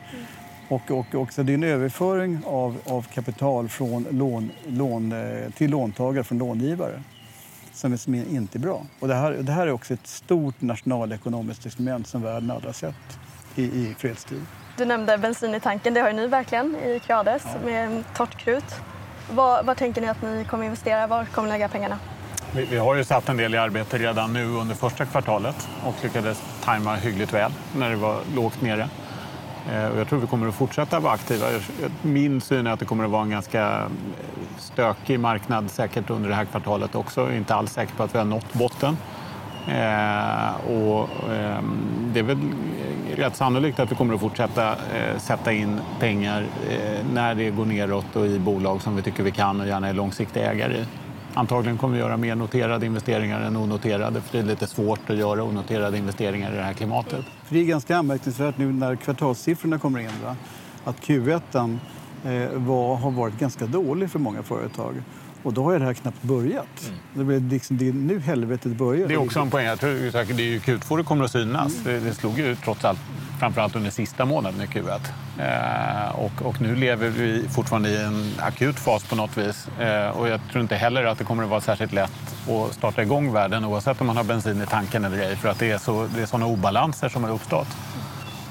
Och, 0.68 0.92
och 0.92 1.16
också 1.16 1.44
det 1.44 1.52
är 1.52 1.54
en 1.54 1.64
överföring 1.64 2.40
av, 2.46 2.78
av 2.86 3.02
kapital 3.14 3.70
från 3.70 4.06
lån, 4.12 4.52
lån, 4.68 5.12
eh, 5.12 5.52
till 5.52 5.72
låntagare 5.72 6.24
från 6.24 6.38
långivare 6.38 7.04
som 7.74 7.94
är, 7.94 7.98
som 7.98 8.16
är 8.16 8.30
inte 8.30 8.60
bra. 8.60 8.86
Och 9.00 9.08
det, 9.08 9.16
här, 9.16 9.32
det 9.32 9.52
här 9.52 9.68
är 9.68 9.72
också 9.72 9.94
ett 9.94 10.08
stort 10.08 10.62
nationalekonomiskt 10.62 11.66
experiment 11.66 12.08
som 12.08 12.22
världen 12.22 12.52
aldrig 12.52 12.68
har 12.68 12.74
sett 12.74 13.20
i, 13.56 13.64
i 13.64 13.96
fredstid. 13.98 14.42
Du 14.78 14.86
nämnde 14.86 15.18
bensin 15.18 15.56
i 15.56 15.60
tanken. 15.60 15.94
Det 15.94 16.02
har 16.02 16.14
ni 16.14 16.28
verkligen 16.28 16.76
i 16.76 17.00
Creades 17.06 17.44
ja. 17.46 17.66
med 17.66 18.04
torrt 18.16 18.38
krut. 18.38 18.76
Vad, 19.32 19.66
vad 19.66 19.78
tänker 19.78 20.02
ni 20.02 20.08
att 20.08 20.22
ni 20.22 20.46
kommer 20.50 20.66
investera? 20.66 21.08
Var 21.08 21.26
kommer 21.26 21.48
ni 21.48 21.54
lägga 21.54 21.68
pengarna? 21.68 22.00
Vi, 22.52 22.66
vi, 22.66 22.78
har 22.78 22.96
ju 22.96 23.04
satt 23.04 23.30
en 23.30 23.38
del 23.38 23.56
i 23.56 23.58
arbete 23.58 23.98
redan 23.98 24.34
nu 24.34 24.46
under 24.46 24.76
första 24.76 25.06
kvartalet 25.06 25.70
och 25.84 25.96
lyckades 26.04 26.44
tajma 26.64 26.96
hyggligt 26.96 27.34
väl 27.34 27.52
när 27.76 27.90
det 27.90 27.96
var 27.96 28.20
lågt 28.36 28.62
nere. 28.62 28.90
Eh, 29.74 29.88
och 29.88 30.00
jag 30.00 30.08
tror 30.08 30.20
vi 30.20 30.28
kommer 30.28 30.48
att 30.48 30.56
fortsätta 30.56 31.00
vara 31.00 31.14
aktiva. 31.14 31.46
Min 32.02 32.42
syn 32.42 32.68
är 32.68 32.72
att 32.72 32.80
det 32.80 32.86
kommer 32.86 33.04
att 33.04 33.12
vara 33.12 33.24
en 33.24 33.30
ganska 33.30 33.90
stökig 34.58 35.20
marknad 35.20 35.72
säkert 35.72 36.10
under 36.10 36.30
det 36.30 36.36
här 36.36 36.46
kvartalet 36.46 36.96
också. 36.96 37.22
Jag 37.22 37.32
är 37.32 37.38
inte 37.38 37.56
alls 37.56 37.74
säker 37.74 37.96
på 37.96 38.04
att 38.04 38.16
vi 38.16 38.18
har 38.18 38.26
nått 38.26 38.54
botten. 38.54 38.98
Eh, 39.68 40.72
och, 40.72 41.10
eh, 41.34 41.62
det 42.14 42.20
är 42.20 42.24
väl 42.24 42.38
rätt 43.18 43.36
sannolikt 43.36 43.80
att 43.80 43.92
vi 43.92 43.96
kommer 43.96 44.14
att 44.14 44.22
fortsätta 44.22 44.72
eh, 44.72 45.18
sätta 45.18 45.54
in 45.54 45.80
pengar 46.00 46.46
eh, 46.70 47.06
när 47.14 47.36
det 47.36 47.50
går 47.50 47.66
neråt 47.66 48.16
och 48.16 48.26
i 48.26 48.40
bolag 48.40 48.82
som 48.82 48.96
vi 48.96 49.02
tycker 49.02 49.24
vi 49.24 49.32
kan 49.32 49.62
och 49.62 49.68
gärna 49.68 49.88
är 49.88 49.94
långsiktiga 49.94 50.52
ägare 50.52 50.78
i. 50.78 50.86
Antagligen 51.34 51.78
kommer 51.78 51.94
vi 51.94 52.00
göra 52.00 52.18
mer 52.18 52.36
noterade 52.36 52.86
investeringar 52.86 53.42
än 53.42 53.58
onoterade 53.58 54.22
för 54.22 54.38
det 54.38 54.44
är 54.44 54.48
lite 54.48 54.68
svårt 54.68 55.10
att 55.10 55.18
göra 55.18 55.44
onoterade 55.44 55.98
investeringar 55.98 56.54
i 56.54 56.56
det 56.56 56.64
här 56.64 56.74
klimatet. 56.74 57.26
För 57.44 57.56
det 57.56 57.62
är 57.62 57.66
ganska 57.66 57.98
anmärkningsvärt 57.98 58.58
nu 58.58 58.74
när 58.74 58.96
kvartalssiffrorna 58.96 59.80
kommer 59.80 60.00
in 60.00 60.10
va? 60.24 60.36
att 60.84 61.02
Q1 61.02 61.42
eh, 62.26 62.50
var, 62.54 62.96
har 62.96 63.12
varit 63.12 63.40
ganska 63.40 63.66
dålig 63.66 64.12
för 64.12 64.20
många 64.20 64.44
företag. 64.44 64.96
Och 65.44 65.54
då 65.54 65.64
har 65.64 65.80
det 65.80 65.86
här 65.86 65.94
knappt 65.94 66.22
börjat. 66.22 66.88
Mm. 66.88 67.00
Det, 67.14 67.24
blir 67.24 67.40
liksom, 67.40 67.78
det 67.78 67.88
är 67.88 67.94
nu 67.94 68.20
helvetet 68.20 68.72
börjar. 68.72 69.08
Det 69.08 69.14
är 69.14 69.18
också 69.18 69.40
en 69.40 69.50
poäng. 69.50 69.66
Jag 69.66 69.80
tror 69.80 70.12
säkert 70.12 70.38
det 70.38 70.56
är 70.56 70.60
Q2 70.60 70.98
det 70.98 71.04
kommer 71.04 71.26
att 71.26 71.32
synas. 71.32 71.86
Mm. 71.86 71.94
Det, 72.04 72.10
det 72.10 72.16
slog 72.16 72.40
ju 72.40 72.56
trots 72.56 72.86
allt 72.86 73.00
framförallt 73.40 73.76
under 73.76 73.90
sista 73.90 74.26
månaden 74.26 74.62
i 74.62 74.66
Q1. 74.66 75.00
Eh, 75.40 76.20
och, 76.20 76.42
och, 76.42 76.62
nu 76.62 76.76
lever 76.76 77.10
vi 77.10 77.48
fortfarande 77.50 77.90
i 77.90 78.04
en 78.04 78.32
akut 78.40 78.80
fas 78.80 79.04
på 79.04 79.16
något 79.16 79.38
vis. 79.38 79.68
Eh, 79.80 80.10
och 80.10 80.30
jag 80.30 80.40
tror 80.52 80.62
inte 80.62 80.76
heller 80.76 81.04
att 81.04 81.18
det 81.18 81.24
kommer 81.24 81.44
att 81.44 81.50
vara 81.50 81.62
särskilt 81.62 81.94
lätt 81.94 82.36
att 82.50 82.74
starta 82.74 83.02
igång 83.02 83.34
världen 83.34 83.66
oavsett 83.66 84.02
om 84.02 84.08
man 84.08 84.18
har 84.18 84.24
bensin 84.24 84.62
i 84.62 84.66
tanken 84.66 85.06
eller 85.06 85.18
ej. 85.18 85.36
För 85.36 85.50
att 85.50 85.60
det 85.60 85.72
är, 85.72 85.78
så, 85.78 86.08
det 86.16 86.22
är 86.22 86.26
sådana 86.26 86.46
obalanser 86.46 87.10
som 87.10 87.24
har 87.24 87.32
uppstått 87.32 87.68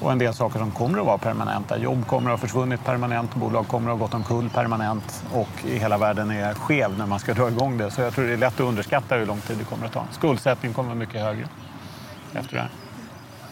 och 0.01 0.11
en 0.11 0.17
del 0.17 0.33
saker 0.33 0.59
som 0.59 0.71
kommer 0.71 0.99
att 0.99 1.05
vara 1.05 1.17
permanenta. 1.17 1.77
Jobb 1.77 2.07
kommer 2.07 2.31
att 2.31 2.39
ha 2.39 2.47
försvunnit 2.47 2.85
permanent, 2.85 3.35
bolag 3.35 3.67
kommer 3.67 3.91
att 3.91 3.99
ha 3.99 4.05
gått 4.05 4.13
omkull 4.13 4.49
permanent 4.49 5.23
och 5.33 5.65
i 5.65 5.77
hela 5.77 5.97
världen 5.97 6.31
är 6.31 6.53
skev 6.53 6.97
när 6.97 7.05
man 7.05 7.19
ska 7.19 7.33
dra 7.33 7.47
igång 7.47 7.77
det. 7.77 7.91
Så 7.91 8.01
jag 8.01 8.13
tror 8.13 8.25
det 8.25 8.33
är 8.33 8.37
lätt 8.37 8.53
att 8.53 8.59
underskatta 8.59 9.15
hur 9.15 9.25
lång 9.25 9.39
tid 9.39 9.57
det 9.57 9.63
kommer 9.63 9.85
att 9.85 9.93
ta. 9.93 10.05
Skuldsättningen 10.11 10.73
kommer 10.73 10.89
att 10.89 10.97
vara 10.97 11.07
mycket 11.07 11.21
högre 11.21 11.47
efter 12.33 12.55
det 12.55 12.61
här. 12.61 12.69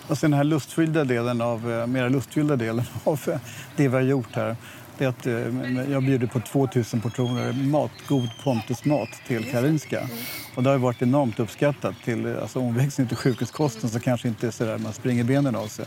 Och 0.08 0.18
sen 0.18 0.32
den 0.32 0.38
här 0.38 0.44
lustfyllda 0.44 1.04
delen 1.04 1.42
av, 1.42 1.72
eh, 1.72 1.88
mera 1.88 2.10
lustfyllda 2.10 2.56
delen 2.56 2.86
av 3.04 3.22
eh, 3.28 3.38
det 3.76 3.88
vi 3.88 3.96
har 3.96 4.02
gjort 4.02 4.36
här 4.36 4.56
det 4.98 5.06
är 5.06 5.10
att 5.10 5.28
eh, 5.28 5.92
jag 5.92 6.04
bjuder 6.04 6.28
på 6.28 6.40
2000 6.40 7.02
portioner 7.02 7.54
mat, 7.54 7.92
god 8.08 8.30
Pontus-mat 8.44 9.10
till 9.28 9.52
Karinska. 9.52 10.10
Och 10.56 10.64
det 10.64 10.70
har 10.70 10.78
varit 10.78 11.02
enormt 11.02 11.40
uppskattat. 11.40 11.96
Till 12.04 12.38
alltså, 12.42 12.60
omväxling 12.60 13.08
till 13.08 13.18
sjukhuskosten 13.18 13.90
så 13.90 14.00
kanske 14.00 14.28
inte 14.28 14.48
är 14.48 14.52
så 14.52 14.64
där 14.64 14.78
man 14.78 14.94
springer 14.94 15.24
benen 15.24 15.56
av 15.56 15.68
sig. 15.68 15.86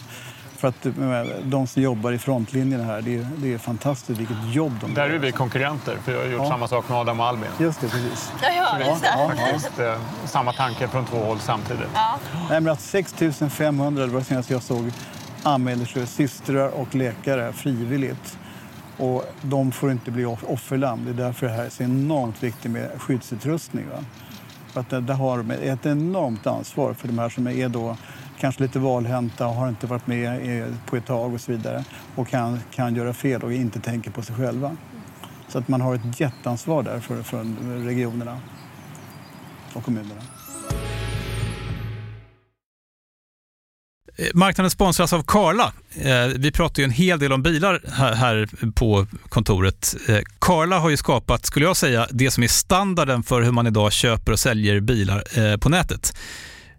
För 0.59 0.68
att 0.68 0.87
de 1.42 1.66
som 1.66 1.83
jobbar 1.83 2.12
i 2.12 2.18
frontlinjen 2.18 2.81
här, 2.81 3.03
det 3.03 3.16
är, 3.16 3.27
det 3.37 3.55
är 3.55 3.59
fantastiskt 3.59 4.21
vilket 4.21 4.37
jobb 4.53 4.73
de 4.81 4.94
Där 4.94 5.07
gör. 5.07 5.14
är 5.14 5.18
vi 5.18 5.33
konkurrenter, 5.33 5.97
för 6.05 6.12
jag 6.12 6.21
har 6.21 6.27
gjort 6.27 6.42
ja. 6.42 6.49
samma 6.49 6.68
sak 6.68 6.88
med 6.88 6.99
Adam 6.99 7.21
och 7.21 7.27
Albin. 7.27 7.51
Just 7.59 7.81
det, 7.81 7.88
precis. 7.88 8.33
Ja, 8.42 8.49
ja, 8.57 8.90
just 8.90 9.03
det. 9.03 9.09
Ja, 9.09 9.29
Faktiskt, 9.37 9.79
eh, 9.79 10.01
samma 10.25 10.53
tanke 10.53 10.88
från 10.88 11.07
två 11.07 11.16
håll 11.16 11.40
samtidigt. 11.40 11.88
Ja. 11.94 12.18
Nej, 12.51 12.61
men 12.61 12.73
att 12.73 12.81
6 12.81 13.14
500, 13.51 14.07
det 14.07 14.12
var 14.12 14.18
det 14.18 14.25
senaste 14.25 14.53
jag 14.53 14.62
såg, 14.62 14.90
anmäler 15.42 15.85
sig 15.85 16.07
systrar 16.07 16.68
och 16.68 16.94
läkare 16.94 17.53
frivilligt. 17.53 18.38
Och 18.97 19.25
de 19.42 19.73
får 19.73 19.90
inte 19.90 20.11
bli 20.11 20.25
offerlamm. 20.25 21.05
Det 21.05 21.11
är 21.11 21.27
därför 21.27 21.47
det 21.47 21.53
här 21.53 21.64
är 21.64 21.71
så 21.71 21.83
enormt 21.83 22.42
viktigt 22.42 22.71
med 22.71 22.90
skyddsutrustning. 22.99 23.85
Va? 23.92 24.05
För 24.73 24.81
att 24.81 25.07
det, 25.07 25.14
har 25.14 25.38
de 25.38 25.51
ett 25.51 25.87
enormt 25.87 26.47
ansvar 26.47 26.94
för 26.94 27.09
de 27.09 27.18
här 27.18 27.29
som 27.29 27.47
är 27.47 27.68
då 27.68 27.97
kanske 28.40 28.62
lite 28.62 28.79
valhänta 28.79 29.46
och 29.46 29.55
har 29.55 29.68
inte 29.68 29.87
varit 29.87 30.07
med 30.07 30.77
på 30.87 30.96
ett 30.96 31.07
tag 31.07 31.35
och 31.35 31.40
så 31.40 31.53
vidare 31.53 31.85
och 32.14 32.29
kan, 32.29 32.61
kan 32.70 32.94
göra 32.94 33.14
fel 33.14 33.42
och 33.42 33.53
inte 33.53 33.81
tänker 33.81 34.11
på 34.11 34.22
sig 34.22 34.37
själva. 34.37 34.77
Så 35.48 35.59
att 35.59 35.68
man 35.68 35.81
har 35.81 35.94
ett 35.94 36.20
jätteansvar 36.20 36.83
där 36.83 37.01
för, 37.01 37.22
för 37.22 37.44
regionerna 37.85 38.40
och 39.72 39.85
kommunerna. 39.85 40.20
Eh, 44.18 44.27
marknaden 44.35 44.70
sponsras 44.70 45.12
av 45.12 45.22
Karla. 45.22 45.72
Eh, 46.01 46.27
vi 46.37 46.53
pratar 46.53 46.81
ju 46.81 46.85
en 46.85 46.90
hel 46.90 47.18
del 47.18 47.33
om 47.33 47.42
bilar 47.42 47.81
här 48.14 48.48
på 48.74 49.07
kontoret. 49.29 49.96
Eh, 50.09 50.18
Karla 50.38 50.79
har 50.79 50.90
ju 50.90 50.96
skapat, 50.96 51.46
skulle 51.46 51.66
jag 51.66 51.77
säga, 51.77 52.07
det 52.11 52.31
som 52.31 52.42
är 52.42 52.48
standarden 52.48 53.22
för 53.22 53.42
hur 53.42 53.53
man 53.53 53.66
idag 53.66 53.92
köper 53.92 54.33
och 54.33 54.38
säljer 54.38 54.81
bilar 54.81 55.57
på 55.57 55.68
nätet. 55.68 56.12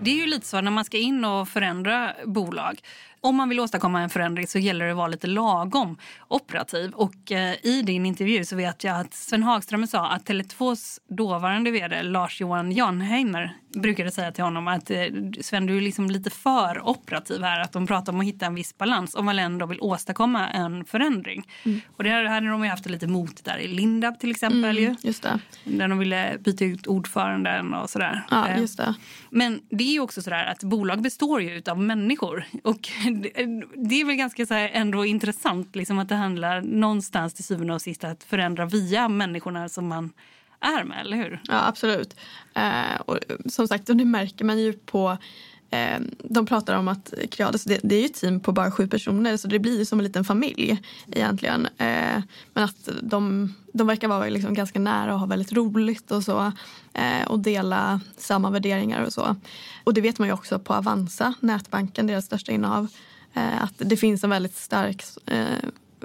Det 0.00 0.10
är 0.10 0.14
ju 0.14 0.26
lite 0.26 0.46
så 0.46 0.60
när 0.60 0.70
man 0.70 0.84
ska 0.84 0.98
in 0.98 1.24
och 1.24 1.48
förändra 1.48 2.12
bolag. 2.26 2.80
Om 3.20 3.36
man 3.36 3.48
vill 3.48 3.60
åstadkomma 3.60 4.00
en 4.00 4.10
förändring 4.10 4.46
så 4.46 4.58
gäller 4.58 4.84
det 4.84 4.90
att 4.90 4.96
vara 4.96 5.08
lite 5.08 5.26
lagom 5.26 5.96
operativ. 6.28 6.90
Och 6.92 7.32
eh, 7.32 7.54
i 7.62 7.82
din 7.82 8.06
intervju 8.06 8.44
så 8.44 8.56
vet 8.56 8.84
jag 8.84 9.00
att 9.00 9.14
Sven 9.14 9.42
Hagström 9.42 9.86
sa 9.86 10.08
att 10.08 10.28
Tele2s 10.28 10.98
dåvarande 11.08 11.70
vd 11.70 12.02
Lars-Johan 12.02 12.72
Janheimer 12.72 13.56
brukade 13.74 14.10
säga 14.10 14.32
till 14.32 14.44
honom 14.44 14.68
att 14.68 14.90
eh, 14.90 14.98
Sven, 15.40 15.66
du 15.66 15.76
är 15.76 15.80
liksom 15.80 16.10
lite 16.10 16.30
för 16.30 16.88
operativ 16.88 17.42
här. 17.42 17.60
Att 17.60 17.72
de 17.72 17.86
pratar 17.86 18.12
om 18.12 18.20
att 18.20 18.26
hitta 18.26 18.46
en 18.46 18.54
viss 18.54 18.78
balans 18.78 19.14
om 19.14 19.24
man 19.24 19.38
ändå 19.38 19.66
vill 19.66 19.80
åstadkomma 19.80 20.48
en 20.48 20.84
förändring. 20.84 21.48
Mm. 21.64 21.80
Och 21.96 22.04
det 22.04 22.10
hade 22.10 22.48
de 22.48 22.64
ju 22.64 22.70
haft 22.70 22.86
lite 22.86 23.06
mot 23.06 23.44
där 23.44 23.58
i 23.58 23.68
Lindab 23.68 24.20
till 24.20 24.30
exempel. 24.30 24.78
Mm, 24.78 24.96
ju. 25.02 25.12
Där 25.64 25.88
de 25.88 25.98
ville 25.98 26.36
byta 26.40 26.64
ut 26.64 26.86
ordföranden 26.86 27.74
och 27.74 27.90
sådär. 27.90 28.24
Ja, 28.30 28.56
just 28.58 28.76
det. 28.76 28.94
Men 29.30 29.60
det 29.70 29.84
är 29.84 29.92
ju 29.92 30.00
också 30.00 30.22
sådär 30.22 30.44
att 30.44 30.62
bolag 30.62 31.02
består 31.02 31.42
ju 31.42 31.62
av 31.66 31.78
människor. 31.78 32.44
Och 32.64 32.80
det 33.88 34.00
är 34.00 34.04
väl 34.04 34.16
ganska 34.16 34.46
så 34.46 34.54
ändå 34.54 35.04
intressant 35.04 35.76
liksom 35.76 35.98
att 35.98 36.08
det 36.08 36.14
handlar 36.14 36.62
någonstans 36.62 37.34
till 37.34 37.44
syvende 37.44 37.74
och 37.74 37.82
sist 37.82 38.04
att 38.04 38.24
förändra 38.24 38.66
via 38.66 39.08
människorna 39.08 39.68
som 39.68 39.88
man 39.88 40.12
är 40.60 40.84
med, 40.84 41.00
eller 41.00 41.16
hur? 41.16 41.42
Ja, 41.48 41.66
absolut. 41.66 42.16
Eh, 42.54 43.00
och 43.04 43.16
eh, 43.16 43.36
som 43.46 43.68
sagt, 43.68 43.88
och 43.88 43.96
det 43.96 44.04
märker 44.04 44.44
man 44.44 44.58
ju 44.58 44.72
på 44.72 45.18
eh, 45.70 46.00
de 46.18 46.46
pratar 46.46 46.76
om 46.76 46.88
att 46.88 47.14
Creades, 47.30 47.64
det, 47.64 47.80
det, 47.82 47.94
är 47.94 48.00
ju 48.00 48.06
ett 48.06 48.14
team 48.14 48.40
på 48.40 48.52
bara 48.52 48.70
sju 48.70 48.88
personer 48.88 49.36
så 49.36 49.48
det 49.48 49.58
blir 49.58 49.78
ju 49.78 49.84
som 49.84 49.98
en 49.98 50.04
liten 50.04 50.24
familj 50.24 50.82
egentligen. 51.12 51.66
Eh, 51.66 52.22
men 52.54 52.64
att 52.64 52.88
de, 53.02 53.54
de 53.72 53.86
verkar 53.86 54.08
vara 54.08 54.28
liksom 54.28 54.54
ganska 54.54 54.78
nära 54.78 55.14
och 55.14 55.20
ha 55.20 55.26
väldigt 55.26 55.52
roligt 55.52 56.10
och 56.10 56.22
så. 56.22 56.52
Eh, 56.92 57.26
och 57.28 57.38
dela 57.38 58.00
samma 58.16 58.50
värderingar 58.50 59.02
och 59.02 59.12
så. 59.12 59.36
Och 59.84 59.94
det 59.94 60.00
vet 60.00 60.18
man 60.18 60.28
ju 60.28 60.34
också 60.34 60.58
på 60.58 60.74
Avanza, 60.74 61.34
nätbanken, 61.40 62.06
deras 62.06 62.24
största 62.24 62.52
innehav. 62.52 62.88
Eh, 63.34 63.62
att 63.62 63.74
det 63.76 63.96
finns 63.96 64.24
en 64.24 64.30
väldigt 64.30 64.56
stark 64.56 65.04
eh, 65.26 65.46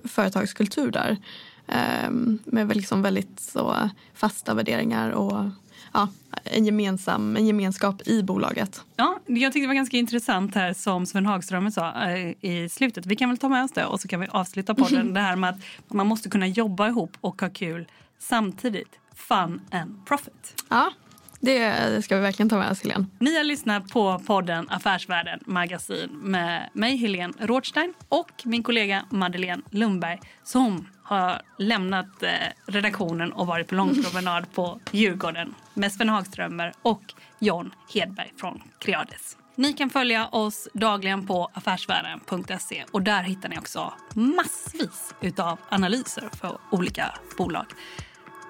företagskultur 0.03 0.91
där. 0.91 1.17
Eh, 1.67 2.09
med 2.45 2.75
liksom 2.75 3.01
väldigt 3.01 3.39
så 3.39 3.89
fasta 4.13 4.53
värderingar 4.53 5.09
och 5.09 5.45
ja, 5.93 6.07
en, 6.43 6.65
gemensam, 6.65 7.35
en 7.37 7.47
gemenskap 7.47 8.07
i 8.07 8.23
bolaget. 8.23 8.81
Ja, 8.95 9.19
jag 9.25 9.53
tyckte 9.53 9.63
det 9.63 9.67
var 9.67 9.73
ganska 9.73 9.97
intressant 9.97 10.55
här 10.55 10.73
som 10.73 11.05
Sven 11.05 11.25
Hagström 11.25 11.71
sa 11.71 12.09
i 12.41 12.69
slutet. 12.69 13.05
Vi 13.05 13.15
kan 13.15 13.29
väl 13.29 13.37
ta 13.37 13.49
med 13.49 13.63
oss 13.63 13.71
det 13.71 13.85
och 13.85 14.01
så 14.01 14.07
kan 14.07 14.19
vi 14.19 14.27
avsluta 14.27 14.75
podden. 14.75 15.13
det 15.13 15.19
här 15.19 15.35
med 15.35 15.49
att 15.49 15.93
man 15.93 16.07
måste 16.07 16.29
kunna 16.29 16.47
jobba 16.47 16.87
ihop 16.87 17.17
och 17.21 17.41
ha 17.41 17.49
kul 17.49 17.87
samtidigt. 18.19 18.99
Fun 19.15 19.61
and 19.71 20.05
profit. 20.05 20.63
Ja, 20.69 20.91
det 21.39 22.03
ska 22.03 22.15
vi 22.15 22.21
verkligen 22.21 22.49
ta 22.49 22.57
med 22.57 22.71
oss, 22.71 22.83
Helene. 22.83 23.05
Ni 23.19 23.37
har 23.37 23.43
lyssnat 23.43 23.89
på 23.89 24.21
podden 24.25 24.69
Affärsvärlden 24.69 25.39
Magasin 25.45 26.09
med 26.11 26.69
mig, 26.73 26.97
Helene 26.97 27.33
Rothstein 27.39 27.93
och 28.09 28.31
min 28.43 28.63
kollega 28.63 29.05
Madeleine 29.09 29.61
Lundberg 29.69 30.19
som 30.43 30.87
har 31.13 31.41
lämnat 31.57 32.23
eh, 32.23 32.29
redaktionen 32.65 33.33
och 33.33 33.47
varit 33.47 33.67
på 33.67 33.75
långpromenad 33.75 34.53
på 34.53 34.79
Djurgården 34.91 35.55
med 35.73 35.91
Sven 35.91 36.09
Hagströmer 36.09 36.73
och 36.81 37.13
John 37.39 37.71
Hedberg 37.93 38.33
från 38.37 38.61
Creades. 38.79 39.37
Ni 39.55 39.73
kan 39.73 39.89
följa 39.89 40.27
oss 40.27 40.67
dagligen 40.73 41.27
på 41.27 41.49
affärsvärlden.se 41.53 42.85
och 42.91 43.01
där 43.01 43.23
hittar 43.23 43.49
ni 43.49 43.57
också 43.57 43.93
massvis 44.13 45.13
av 45.37 45.59
analyser 45.69 46.29
för 46.33 46.57
olika 46.71 47.13
bolag. 47.37 47.65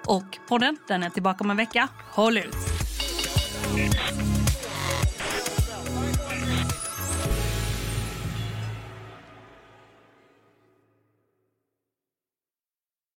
Och 0.06 0.40
podden 0.48 0.78
den 0.88 1.04
är 1.04 1.10
tillbaka 1.10 1.44
om 1.44 1.52
en 1.52 1.58
vecka. 1.58 1.88
Håll 2.12 2.38
ut! 2.38 2.56